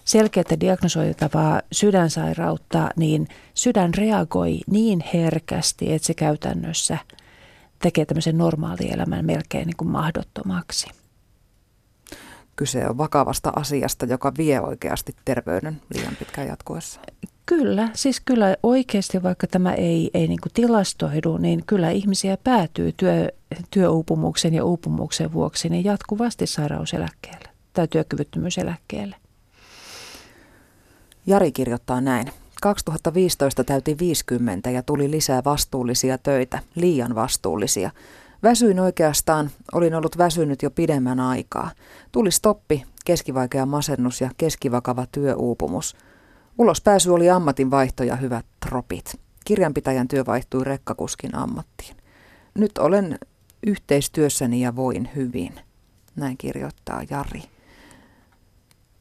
[0.04, 6.98] selkeää diagnosoitavaa sydänsairautta, niin sydän reagoi niin herkästi, että se käytännössä
[7.82, 11.01] tekee tämmöisen normaalielämän melkein niin kuin mahdottomaksi.
[12.57, 17.00] Kyse on vakavasta asiasta, joka vie oikeasti terveyden liian pitkään jatkuessa.
[17.46, 22.92] Kyllä, siis kyllä oikeasti, vaikka tämä ei, ei niin kuin tilastoidu, niin kyllä ihmisiä päätyy
[22.96, 23.28] työ,
[23.70, 29.16] työuupumuksen ja uupumuksen vuoksi niin jatkuvasti sairauseläkkeelle tai työkyvyttömyyseläkkeelle.
[31.26, 32.26] Jari kirjoittaa näin.
[32.62, 37.90] 2015 täytin 50 ja tuli lisää vastuullisia töitä, liian vastuullisia.
[38.43, 41.70] Väsyin oikeastaan, olin ollut väsynyt jo pidemmän aikaa.
[42.12, 45.97] Tuli stoppi, keskivaikea masennus ja keskivakava työuupumus.
[46.59, 49.20] Ulospääsy oli ammatinvaihto ja hyvät tropit.
[49.45, 51.97] Kirjanpitäjän työ vaihtui rekkakuskin ammattiin.
[52.55, 53.18] Nyt olen
[53.66, 55.61] yhteistyössäni ja voin hyvin.
[56.16, 57.43] Näin kirjoittaa Jari.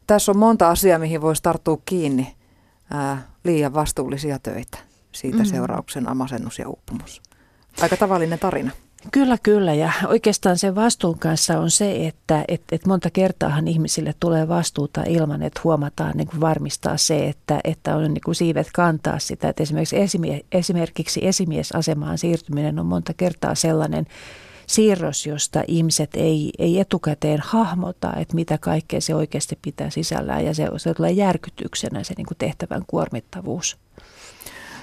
[0.08, 2.36] Tässä on monta asiaa, mihin voisi tarttua kiinni.
[2.92, 4.78] Ää, liian vastuullisia töitä.
[5.12, 5.46] Siitä mm.
[5.46, 7.22] seurauksena masennus ja uupumus.
[7.82, 8.72] Aika tavallinen tarina.
[9.12, 9.74] Kyllä, kyllä.
[9.74, 15.04] Ja oikeastaan se vastuun kanssa on se, että et, et monta kertaahan ihmisille tulee vastuuta
[15.08, 19.50] ilman, että huomataan niin kuin varmistaa se, että, että on niin kuin siivet kantaa sitä.
[19.50, 24.06] Että esimerkiksi, esimie, esimerkiksi esimiesasemaan siirtyminen on monta kertaa sellainen
[24.68, 30.46] siirros, josta ihmiset ei, ei etukäteen hahmota, että mitä kaikkea se oikeasti pitää sisällään.
[30.46, 33.78] Ja se, se tulee järkytyksenä se niin kuin tehtävän kuormittavuus.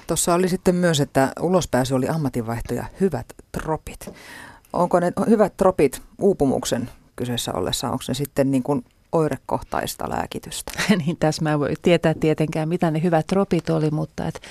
[0.09, 4.09] Tuossa oli sitten myös, että ulospääsy oli ammatinvaihto ja hyvät tropit.
[4.73, 10.71] Onko ne hyvät tropit uupumuksen kyseessä ollessa, onko ne sitten niin kuin oirekohtaista lääkitystä?
[11.05, 14.41] niin tässä mä voi tietää tietenkään, mitä ne hyvät tropit oli, mutta et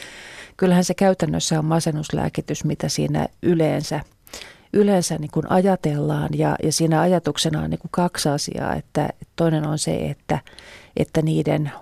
[0.56, 4.00] kyllähän se käytännössä on masennuslääkitys, mitä siinä yleensä
[4.72, 9.66] yleensä niin kuin ajatellaan ja, ja siinä ajatuksena on niin kuin kaksi asiaa, että toinen
[9.66, 10.38] on se, että,
[10.98, 11.72] että niiden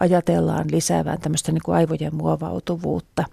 [0.00, 3.24] ajatellaan lisäävän tämmöistä niin kuin aivojen muovautuvuutta.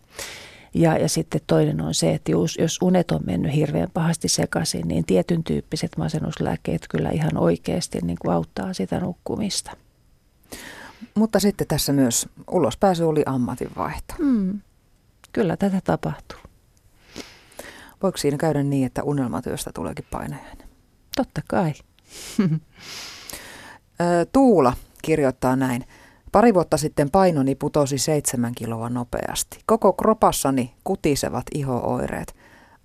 [0.73, 4.87] Ja, ja sitten toinen on se, että jos, jos unet on mennyt hirveän pahasti sekaisin,
[4.87, 9.71] niin tietyn tyyppiset masennuslääkkeet kyllä ihan oikeasti niin kuin auttaa sitä nukkumista.
[11.15, 14.13] Mutta sitten tässä myös ulospääsy oli ammatinvaihto.
[14.19, 14.59] Mm,
[15.31, 16.39] kyllä tätä tapahtuu.
[18.03, 20.67] Voiko siinä käydä niin, että unelmatyöstä tuleekin painajainen?
[21.15, 21.73] Totta kai.
[24.33, 25.85] Tuula kirjoittaa näin.
[26.31, 29.59] Pari vuotta sitten painoni putosi seitsemän kiloa nopeasti.
[29.65, 32.35] Koko kropassani kutisevat ihooireet.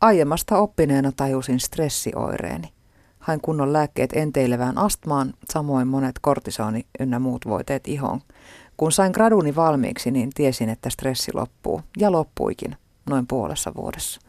[0.00, 2.72] Aiemmasta oppineena tajusin stressioireeni.
[3.18, 8.20] Hain kunnon lääkkeet enteilevään astmaan, samoin monet kortisoni ynnä muut voiteet ihoon.
[8.76, 11.80] Kun sain graduni valmiiksi, niin tiesin, että stressi loppuu.
[11.98, 12.76] Ja loppuikin,
[13.10, 14.20] noin puolessa vuodessa.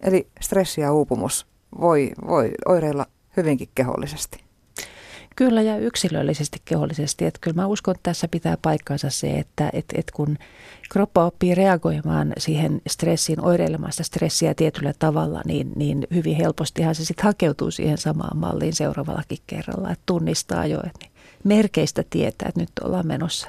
[0.00, 1.46] Eli stressi ja uupumus
[1.80, 4.47] voi, voi oireilla hyvinkin kehollisesti.
[5.38, 7.24] Kyllä ja yksilöllisesti kehollisesti.
[7.24, 10.36] Että kyllä mä uskon, että tässä pitää paikkansa se, että et, et kun
[10.90, 17.04] kroppa oppii reagoimaan siihen stressiin, oireilemaan sitä stressiä tietyllä tavalla, niin, niin hyvin helpostihan se
[17.04, 19.90] sitten hakeutuu siihen samaan malliin seuraavallakin kerralla.
[19.90, 21.06] Että tunnistaa jo, että
[21.44, 23.48] merkeistä tietää, että nyt ollaan menossa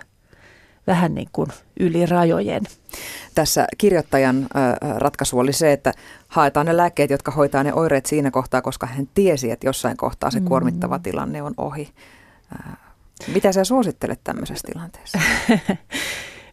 [0.90, 1.48] vähän niin kuin
[1.80, 2.64] yli rajojen.
[3.36, 4.48] Tässä kirjoittajan
[4.98, 5.94] ratkaisu oli se, että
[6.28, 10.32] haetaan ne lääkkeet, jotka hoitaa ne oireet siinä kohtaa, koska hän tiesi, että jossain kohtaa
[10.32, 10.46] se mm.
[10.46, 11.90] kuormittava tilanne on ohi.
[13.34, 15.20] Mitä sä suosittelet tämmöisessä tilanteessa?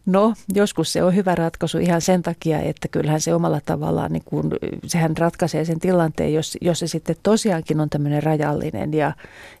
[0.05, 4.23] No, joskus se on hyvä ratkaisu ihan sen takia, että kyllähän se omalla tavallaan, niin
[4.25, 4.51] kun,
[4.85, 9.13] sehän ratkaisee sen tilanteen, jos, jos se sitten tosiaankin on tämmöinen rajallinen ja,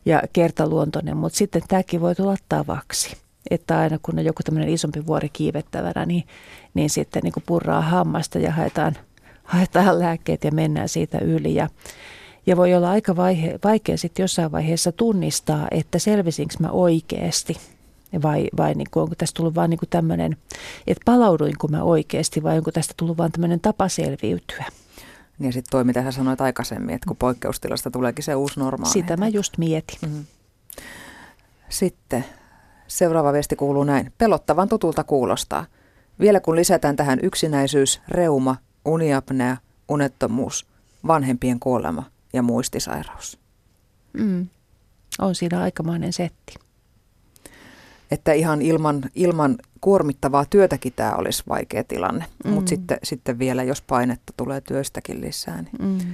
[0.05, 3.17] ja kertaluontoinen, mutta sitten tämäkin voi tulla tavaksi
[3.49, 6.23] että aina kun on joku tämmöinen isompi vuori kiivettävänä, niin,
[6.73, 8.95] niin sitten niin kuin purraa hammasta ja haetaan,
[9.43, 11.55] haetaan lääkkeet ja mennään siitä yli.
[11.55, 11.69] Ja,
[12.45, 17.57] ja voi olla aika vaihe, vaikea sitten jossain vaiheessa tunnistaa, että selvisinkö mä oikeasti
[18.23, 20.37] vai, vai niin kuin, onko tästä tullut vaan niin tämmöinen,
[20.87, 24.65] että palauduinko mä oikeasti vai onko tästä tullut vaan tämmöinen tapa selviytyä.
[25.39, 28.93] Niin ja sitten toi, mitä sä sanoit aikaisemmin, että kun poikkeustilasta tuleekin se uusi normaali.
[28.93, 29.97] Sitä mä just mietin.
[30.01, 30.25] Mm-hmm.
[31.69, 32.25] Sitten
[32.87, 34.13] Seuraava viesti kuuluu näin.
[34.17, 35.65] Pelottavan tutulta kuulostaa.
[36.19, 39.57] Vielä kun lisätään tähän yksinäisyys, reuma, uniapnea,
[39.89, 40.67] unettomuus,
[41.07, 43.39] vanhempien kuolema ja muistisairaus.
[44.13, 44.47] Mm.
[45.19, 46.55] On siinä aikamoinen setti.
[48.11, 52.25] Että ihan ilman, ilman kuormittavaa työtäkin tämä olisi vaikea tilanne.
[52.45, 52.51] Mm.
[52.51, 55.61] Mutta sitten, sitten vielä, jos painetta tulee työstäkin lisää.
[55.61, 55.75] Niin...
[55.79, 56.13] Mm.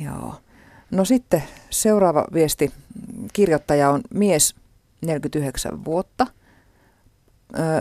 [0.00, 0.34] Joo.
[0.90, 2.72] No sitten seuraava viesti.
[3.32, 4.54] Kirjoittaja on mies
[5.00, 6.26] 49 vuotta.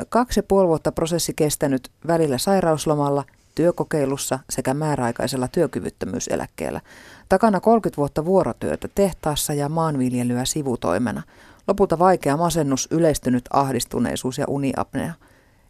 [0.09, 3.23] Kaksi ja puoli vuotta prosessi kestänyt välillä sairauslomalla,
[3.55, 6.81] työkokeilussa sekä määräaikaisella työkyvyttömyyseläkkeellä.
[7.29, 11.23] Takana 30 vuotta vuorotyötä tehtaassa ja maanviljelyä sivutoimena.
[11.67, 15.13] Lopulta vaikea masennus, yleistynyt ahdistuneisuus ja uniapnea.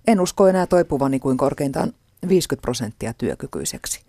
[0.08, 1.94] En usko enää toipuvani kuin korkeintaan
[2.28, 4.06] 50 prosenttia työkykyiseksi.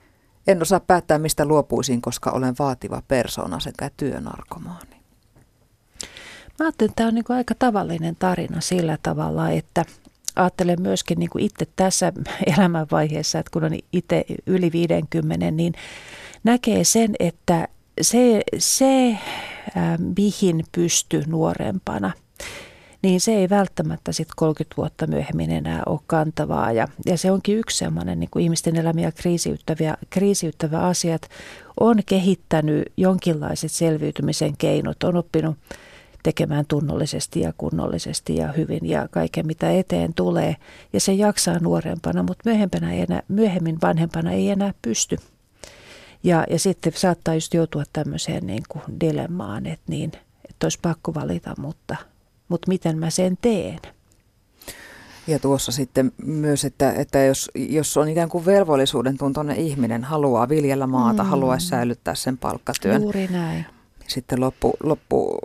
[0.47, 4.88] En osaa päättää, mistä luopuisin, koska olen vaativa persona sekä työnarkomaani.
[6.59, 9.85] Mä ajattelin, että tämä on niin aika tavallinen tarina sillä tavalla, että
[10.37, 12.13] ajattelen myöskin niin kuin itse tässä
[12.57, 15.75] elämänvaiheessa, että kun on itse yli 50, niin
[16.45, 17.69] näkee sen, että
[18.01, 19.19] se, se
[20.17, 22.13] mihin pysty nuorempana,
[23.03, 26.73] niin se ei välttämättä sitten 30 vuotta myöhemmin enää ole kantavaa.
[26.73, 31.23] Ja, ja se onkin yksi sellainen niin kuin ihmisten elämiä kriisiyttäviä, kriisiyttävä asiat
[31.81, 35.57] on kehittänyt jonkinlaiset selviytymisen keinot, on oppinut
[36.23, 40.57] tekemään tunnollisesti ja kunnollisesti ja hyvin ja kaiken mitä eteen tulee.
[40.93, 45.19] Ja se jaksaa nuorempana, mutta myöhempänä ei enää, myöhemmin vanhempana ei enää pysty.
[46.23, 50.13] Ja, ja sitten saattaa just joutua tämmöiseen niin kuin dilemmaan, että niin,
[50.49, 51.97] että olisi pakko valita, mutta,
[52.49, 53.79] mutta miten mä sen teen.
[55.27, 60.49] Ja tuossa sitten myös, että, että jos, jos on ikään kuin velvollisuuden tuntoinen ihminen, haluaa
[60.49, 61.29] viljellä maata, mm.
[61.29, 63.03] haluaisi säilyttää sen palkkatyön.
[63.03, 63.67] Juuri näin.
[64.07, 65.39] Sitten loppu, loppu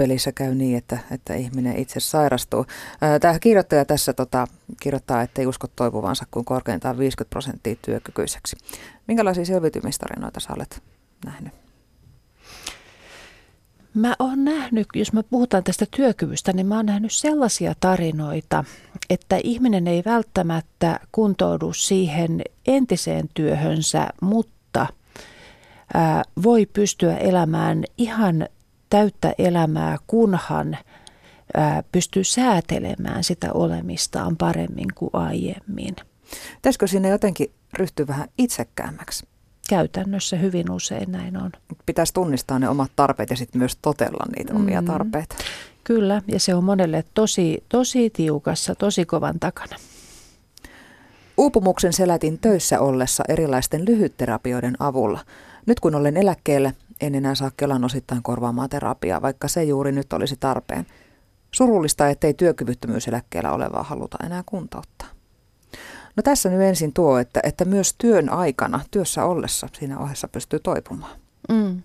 [0.00, 2.66] pelissä käy niin, että, että ihminen itse sairastuu.
[3.20, 4.46] Tämä kirjoittaja tässä tota,
[4.82, 8.56] kirjoittaa, että ei usko toipuvansa kuin korkeintaan 50 prosenttia työkykyiseksi.
[9.06, 10.82] Minkälaisia selviytymistarinoita sä olet
[11.24, 11.52] nähnyt?
[13.94, 18.64] Mä oon nähnyt, jos me puhutaan tästä työkyvystä, niin mä oon nähnyt sellaisia tarinoita,
[19.10, 24.86] että ihminen ei välttämättä kuntoudu siihen entiseen työhönsä, mutta
[26.42, 28.48] voi pystyä elämään ihan
[28.90, 30.78] täyttä elämää, kunhan
[31.56, 35.96] ää, pystyy säätelemään sitä olemistaan paremmin kuin aiemmin.
[36.56, 39.26] Pitäisikö sinne jotenkin ryhtyä vähän itsekäämmäksi?
[39.68, 41.50] Käytännössä hyvin usein näin on.
[41.86, 44.86] Pitäisi tunnistaa ne omat tarpeet ja sitten myös totella niitä omia mm.
[44.86, 45.36] tarpeita.
[45.84, 49.76] Kyllä, ja se on monelle tosi, tosi tiukassa, tosi kovan takana.
[51.36, 55.20] Uupumuksen selätin töissä ollessa erilaisten lyhytterapioiden avulla.
[55.66, 60.12] Nyt kun olen eläkkeellä, en enää saa Kelan osittain korvaamaan terapiaa, vaikka se juuri nyt
[60.12, 60.86] olisi tarpeen.
[61.50, 65.08] Surullista, ettei työkyvyttömyyseläkkeellä olevaa haluta enää kuntouttaa.
[66.16, 70.58] No tässä nyt ensin tuo, että, että myös työn aikana, työssä ollessa siinä ohessa pystyy
[70.58, 71.18] toipumaan.
[71.48, 71.82] Mm.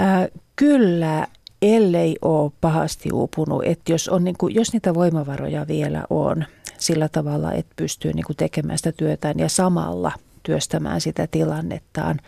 [0.00, 1.26] Äh, kyllä,
[1.62, 6.44] ellei ole pahasti uupunut, että jos, on, niin kuin, jos niitä voimavaroja vielä on
[6.78, 10.12] sillä tavalla, että pystyy niin kuin tekemään sitä työtään ja samalla
[10.42, 12.18] työstämään sitä tilannettaan,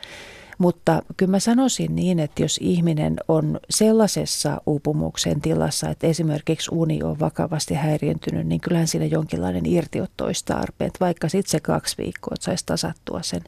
[0.63, 7.03] mutta kyllä mä sanoisin niin, että jos ihminen on sellaisessa uupumuksen tilassa, että esimerkiksi uni
[7.03, 12.35] on vakavasti häiriintynyt, niin kyllähän siinä jonkinlainen irtiotto olisi tarpeen, vaikka sitten se kaksi viikkoa,
[12.35, 13.43] että saisi tasattua sen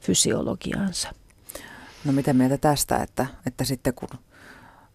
[0.00, 1.10] fysiologiansa.
[2.04, 4.08] No mitä mieltä tästä, että, että sitten kun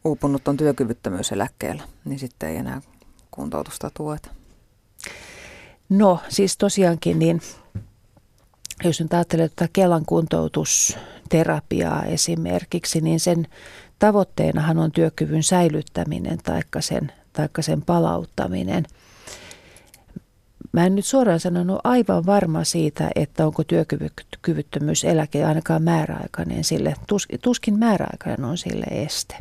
[0.04, 2.82] uupunut on työkyvyttömyyseläkkeellä, niin sitten ei enää
[3.32, 4.30] kuntoutusta tueta?
[5.90, 7.42] No siis tosiaankin niin
[8.84, 10.06] jos nyt ajattelee että Kelan
[11.30, 13.48] kuntoutusterapiaa esimerkiksi, niin sen
[14.00, 18.86] tavoitteenahan on työkyvyn säilyttäminen tai sen, taikka sen palauttaminen.
[20.72, 26.94] Mä en nyt suoraan sanonut aivan varma siitä, että onko työkyvyttömyyseläke ainakaan määräaikainen sille,
[27.42, 29.36] tuskin määräaikainen on sille este.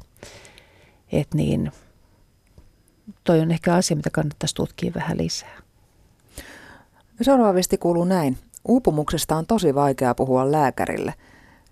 [1.12, 1.72] Et niin,
[3.24, 5.59] toi on ehkä asia, mitä kannattaisi tutkia vähän lisää.
[7.22, 8.39] Seuraava viesti kuuluu näin.
[8.68, 11.14] Uupumuksesta on tosi vaikea puhua lääkärille.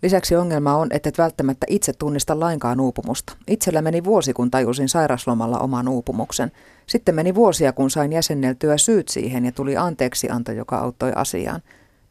[0.02, 3.36] Lisäksi ongelma on, että et välttämättä itse tunnista lainkaan uupumusta.
[3.48, 6.52] Itsellä meni vuosi, kun tajusin sairaslomalla oman uupumuksen.
[6.86, 11.62] Sitten meni vuosia, kun sain jäsenneltyä syyt siihen ja tuli anteeksianto, joka auttoi asiaan.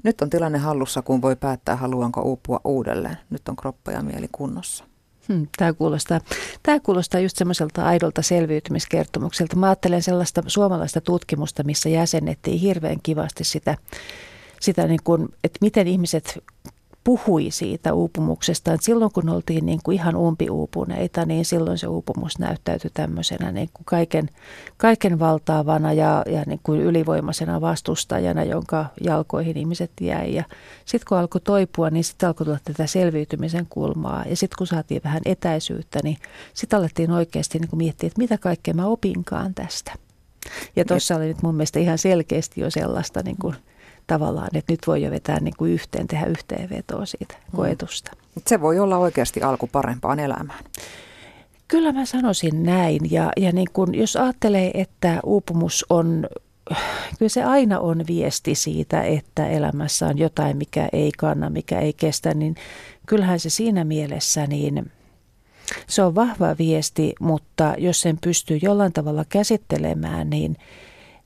[0.03, 3.17] Nyt on tilanne hallussa, kun voi päättää, haluanko uupua uudelleen.
[3.29, 4.83] Nyt on kroppa ja mieli kunnossa.
[5.27, 6.21] Hmm, tämä kuulostaa,
[6.63, 9.55] tämä kuulostaa just semmoiselta aidolta selviytymiskertomukselta.
[9.55, 13.77] Mä ajattelen sellaista suomalaista tutkimusta, missä jäsennettiin hirveän kivasti sitä
[14.65, 16.43] sitä, niin kuin, että miten ihmiset
[17.05, 18.73] puhui siitä uupumuksesta.
[18.73, 23.69] Että silloin kun oltiin niin kuin ihan umpiuupuneita, niin silloin se uupumus näyttäytyi tämmöisenä niin
[23.73, 24.29] kuin kaiken,
[24.77, 30.33] kaiken valtaavana ja, ja niin kuin ylivoimaisena vastustajana, jonka jalkoihin ihmiset jäi.
[30.33, 30.43] Ja
[30.85, 34.25] sitten kun alkoi toipua, niin sitten alkoi tulla tätä selviytymisen kulmaa.
[34.29, 36.17] Ja sitten kun saatiin vähän etäisyyttä, niin
[36.53, 39.93] sitten alettiin oikeasti niin kuin miettiä, että mitä kaikkea mä opinkaan tästä.
[40.75, 43.55] Ja tuossa oli nyt mun mielestä ihan selkeästi jo sellaista niin kuin–
[44.07, 47.55] tavallaan, että nyt voi jo vetää niin kuin yhteen, tehdä yhteenvetoa siitä mm.
[47.55, 48.11] koetusta.
[48.47, 50.63] Se voi olla oikeasti alku parempaan elämään.
[51.67, 53.11] Kyllä mä sanoisin näin.
[53.11, 56.27] Ja, ja niin kun, jos ajattelee, että uupumus on,
[57.19, 61.93] kyllä se aina on viesti siitä, että elämässä on jotain, mikä ei kanna, mikä ei
[61.93, 62.55] kestä, niin
[63.05, 64.91] kyllähän se siinä mielessä niin
[65.87, 70.57] se on vahva viesti, mutta jos sen pystyy jollain tavalla käsittelemään, niin,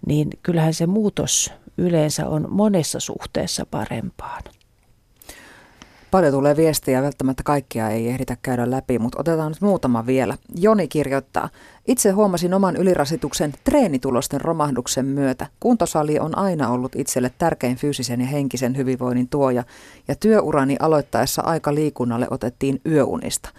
[0.05, 4.43] niin kyllähän se muutos yleensä on monessa suhteessa parempaan.
[6.11, 10.37] Paljon tulee viestiä, välttämättä kaikkia ei ehditä käydä läpi, mutta otetaan nyt muutama vielä.
[10.55, 11.49] Joni kirjoittaa,
[11.87, 15.47] itse huomasin oman ylirasituksen treenitulosten romahduksen myötä.
[15.59, 19.63] Kuntosali on aina ollut itselle tärkein fyysisen ja henkisen hyvinvoinnin tuoja,
[20.07, 23.49] ja työurani aloittaessa aika liikunnalle otettiin yöunista.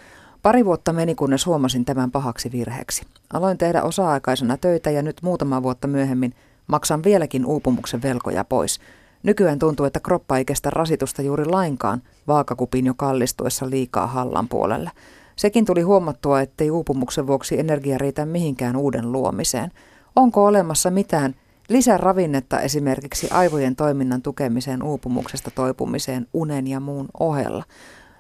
[0.43, 3.03] Pari vuotta meni, kunnes huomasin tämän pahaksi virheeksi.
[3.33, 6.35] Aloin tehdä osa-aikaisena töitä ja nyt muutama vuotta myöhemmin–
[6.67, 8.81] Maksan vieläkin uupumuksen velkoja pois.
[9.23, 14.91] Nykyään tuntuu, että kroppa ei kestä rasitusta juuri lainkaan vaakakupin jo kallistuessa liikaa hallan puolelle.
[15.37, 19.71] Sekin tuli huomattua, ettei uupumuksen vuoksi energia riitä mihinkään uuden luomiseen.
[20.17, 21.35] Onko olemassa mitään
[21.69, 27.65] lisäravinnetta esimerkiksi aivojen toiminnan tukemiseen uupumuksesta toipumiseen unen ja muun ohella?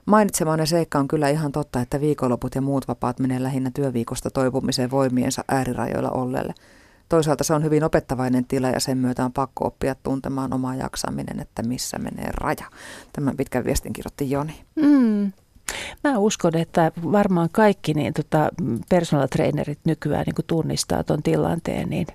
[0.06, 4.90] Mainitsemaan seikka on kyllä ihan totta, että viikonloput ja muut vapaat menee lähinnä työviikosta toipumiseen
[4.90, 6.54] voimiensa äärirajoilla olleelle.
[7.10, 11.40] Toisaalta se on hyvin opettavainen tila ja sen myötä on pakko oppia tuntemaan omaa jaksaminen,
[11.40, 12.66] että missä menee raja.
[13.12, 14.60] Tämän pitkän viestin kirjoitti Joni.
[14.76, 15.32] Mm.
[16.04, 18.48] Mä uskon, että varmaan kaikki niin, tota,
[18.88, 22.06] personal trainerit nykyään niin tunnistaa tuon tilanteen niin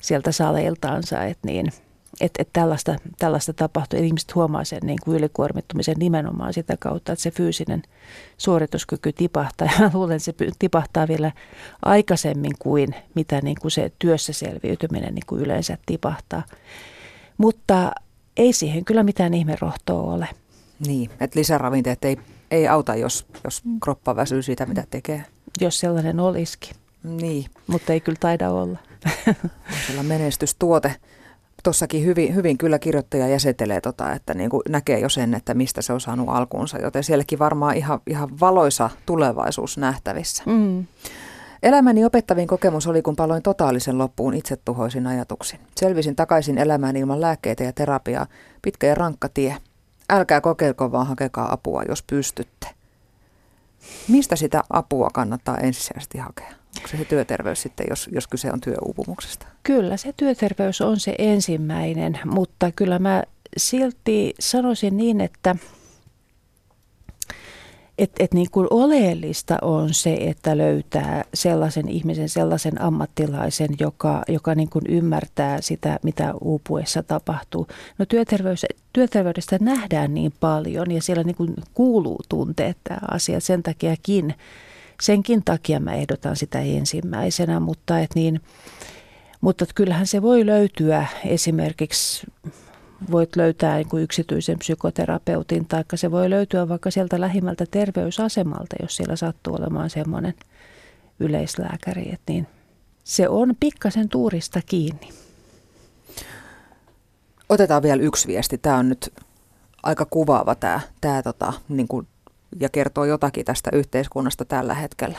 [0.00, 1.72] sieltä saleiltaansa, että niin,
[2.20, 3.96] et, et tällaista, tällaista tapahtuu.
[3.96, 7.82] Että ihmiset huomaa sen niin kuin ylikuormittumisen nimenomaan sitä kautta, että se fyysinen
[8.38, 9.68] suorituskyky tipahtaa.
[9.80, 11.32] Ja luulen, että se tipahtaa vielä
[11.84, 16.42] aikaisemmin kuin mitä niin kuin se työssä selviytyminen niin kuin yleensä tipahtaa.
[17.38, 17.92] Mutta
[18.36, 20.28] ei siihen kyllä mitään ihmerohtoa ole.
[20.86, 22.18] Niin, että lisäravinteet ei
[22.50, 25.24] ei auta, jos, jos kroppa väsyy siitä, mitä tekee.
[25.60, 26.76] Jos sellainen olisikin.
[27.02, 27.46] Niin.
[27.66, 28.78] Mutta ei kyllä taida olla.
[29.86, 30.94] Sillä menestystuote.
[31.66, 35.82] Tuossakin hyvin, hyvin kyllä kirjoittaja jäsentelee, tota, että niin kuin näkee jo sen, että mistä
[35.82, 36.78] se on saanut alkuunsa.
[36.78, 40.42] Joten sielläkin varmaan ihan, ihan valoisa tulevaisuus nähtävissä.
[40.46, 40.86] Mm.
[41.62, 45.60] Elämäni opettavin kokemus oli, kun paloin totaalisen loppuun itsetuhoisin ajatuksin.
[45.76, 48.26] Selvisin takaisin elämään ilman lääkkeitä ja terapiaa.
[48.62, 49.56] Pitkä ja rankka tie.
[50.10, 52.75] Älkää kokeilko, vaan hakekaa apua, jos pystytte.
[54.08, 56.48] Mistä sitä apua kannattaa ensisijaisesti hakea?
[56.76, 59.46] Onko se, se työterveys sitten, jos, jos kyse on työuupumuksesta?
[59.62, 63.22] Kyllä se työterveys on se ensimmäinen, mutta kyllä mä
[63.56, 65.56] silti sanoisin niin, että–
[67.98, 74.54] et, et niin kuin oleellista on se, että löytää sellaisen ihmisen, sellaisen ammattilaisen, joka, joka
[74.54, 77.66] niin kuin ymmärtää sitä, mitä uupuessa tapahtuu.
[77.98, 83.40] No työterveys, työterveydestä nähdään niin paljon ja siellä niin kuin kuuluu tunteet tämä asia.
[83.40, 84.34] Sen takiakin,
[85.02, 88.40] senkin takia mä ehdotan sitä ensimmäisenä, mutta, et niin,
[89.40, 92.26] mutta kyllähän se voi löytyä esimerkiksi
[93.10, 98.96] voit löytää niin kuin yksityisen psykoterapeutin, tai se voi löytyä vaikka sieltä lähimmältä terveysasemalta, jos
[98.96, 100.34] siellä sattuu olemaan semmoinen
[101.20, 102.46] yleislääkäri, että niin
[103.04, 105.08] se on pikkasen tuurista kiinni.
[107.48, 108.58] Otetaan vielä yksi viesti.
[108.58, 109.12] Tämä on nyt
[109.82, 112.06] aika kuvaava tämä, tämä tota, niin kuin,
[112.60, 115.18] ja kertoo jotakin tästä yhteiskunnasta tällä hetkellä.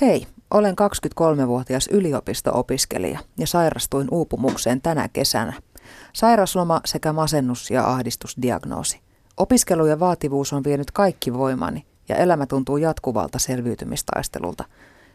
[0.00, 0.74] Hei, olen
[1.22, 5.52] 23-vuotias yliopisto-opiskelija ja sairastuin uupumukseen tänä kesänä.
[6.12, 9.00] Sairasloma sekä masennus- ja ahdistusdiagnoosi.
[9.36, 14.64] Opiskelu ja vaativuus on vienyt kaikki voimani ja elämä tuntuu jatkuvalta selviytymistaistelulta.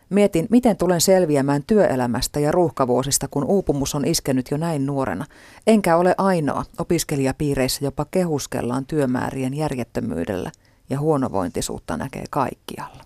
[0.10, 5.26] Mietin, miten tulen selviämään työelämästä ja ruuhkavuosista, kun uupumus on iskenyt jo näin nuorena.
[5.68, 6.66] Enkä ole ainoa.
[6.78, 10.52] Opiskelijapiireissä jopa kehuskellaan työmäärien järjettömyydellä
[10.90, 13.04] ja huonovointisuutta näkee kaikkialla.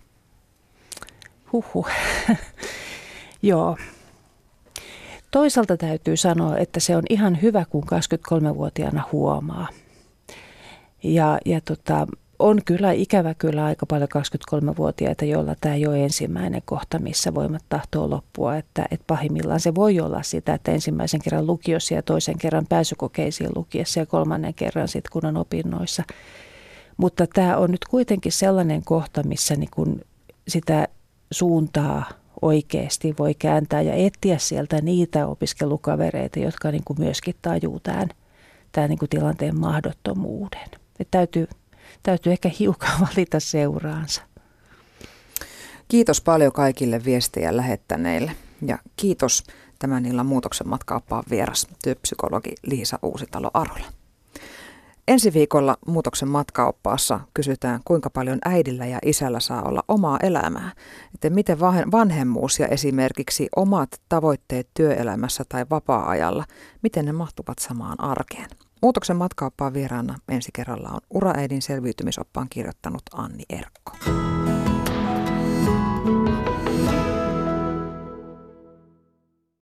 [1.53, 1.87] Huhhuh.
[3.41, 3.77] Joo,
[5.37, 9.67] Toisaalta täytyy sanoa, että se on ihan hyvä, kun 23-vuotiaana huomaa.
[11.03, 12.07] Ja, ja tota,
[12.39, 14.09] on kyllä ikävä kyllä aika paljon
[14.53, 18.55] 23-vuotiaita, joilla tämä ei ole ensimmäinen kohta, missä voimat tahtoo loppua.
[18.55, 23.49] Että, että pahimmillaan se voi olla sitä, että ensimmäisen kerran lukiossa ja toisen kerran pääsykokeisiin
[23.55, 26.03] lukiessa ja kolmannen kerran sitten kun on opinnoissa.
[26.97, 30.01] Mutta tämä on nyt kuitenkin sellainen kohta, missä niin kun
[30.47, 30.87] sitä
[31.31, 32.09] suuntaa
[32.41, 38.09] oikeasti voi kääntää ja etsiä sieltä niitä opiskelukavereita, jotka niin kuin myöskin tajuu tämän,
[38.71, 40.67] tämän niin kuin tilanteen mahdottomuuden.
[40.99, 41.47] Et täytyy,
[42.03, 44.21] täytyy ehkä hiukan valita seuraansa.
[45.87, 48.31] Kiitos paljon kaikille viestejä lähettäneille
[48.65, 49.43] ja kiitos
[49.79, 53.85] tämän illan muutoksen matkaappaan vieras työpsykologi Liisa Uusitalo-Arola.
[55.07, 60.71] Ensi viikolla muutoksen matkaoppaassa kysytään, kuinka paljon äidillä ja isällä saa olla omaa elämää.
[61.13, 61.59] Että miten
[61.91, 66.45] vanhemmuus ja esimerkiksi omat tavoitteet työelämässä tai vapaa-ajalla,
[66.83, 68.49] miten ne mahtuvat samaan arkeen.
[68.81, 73.91] Muutoksen matkaoppaan vieraana ensi kerralla on uraäidin selviytymisoppaan kirjoittanut Anni Erkko.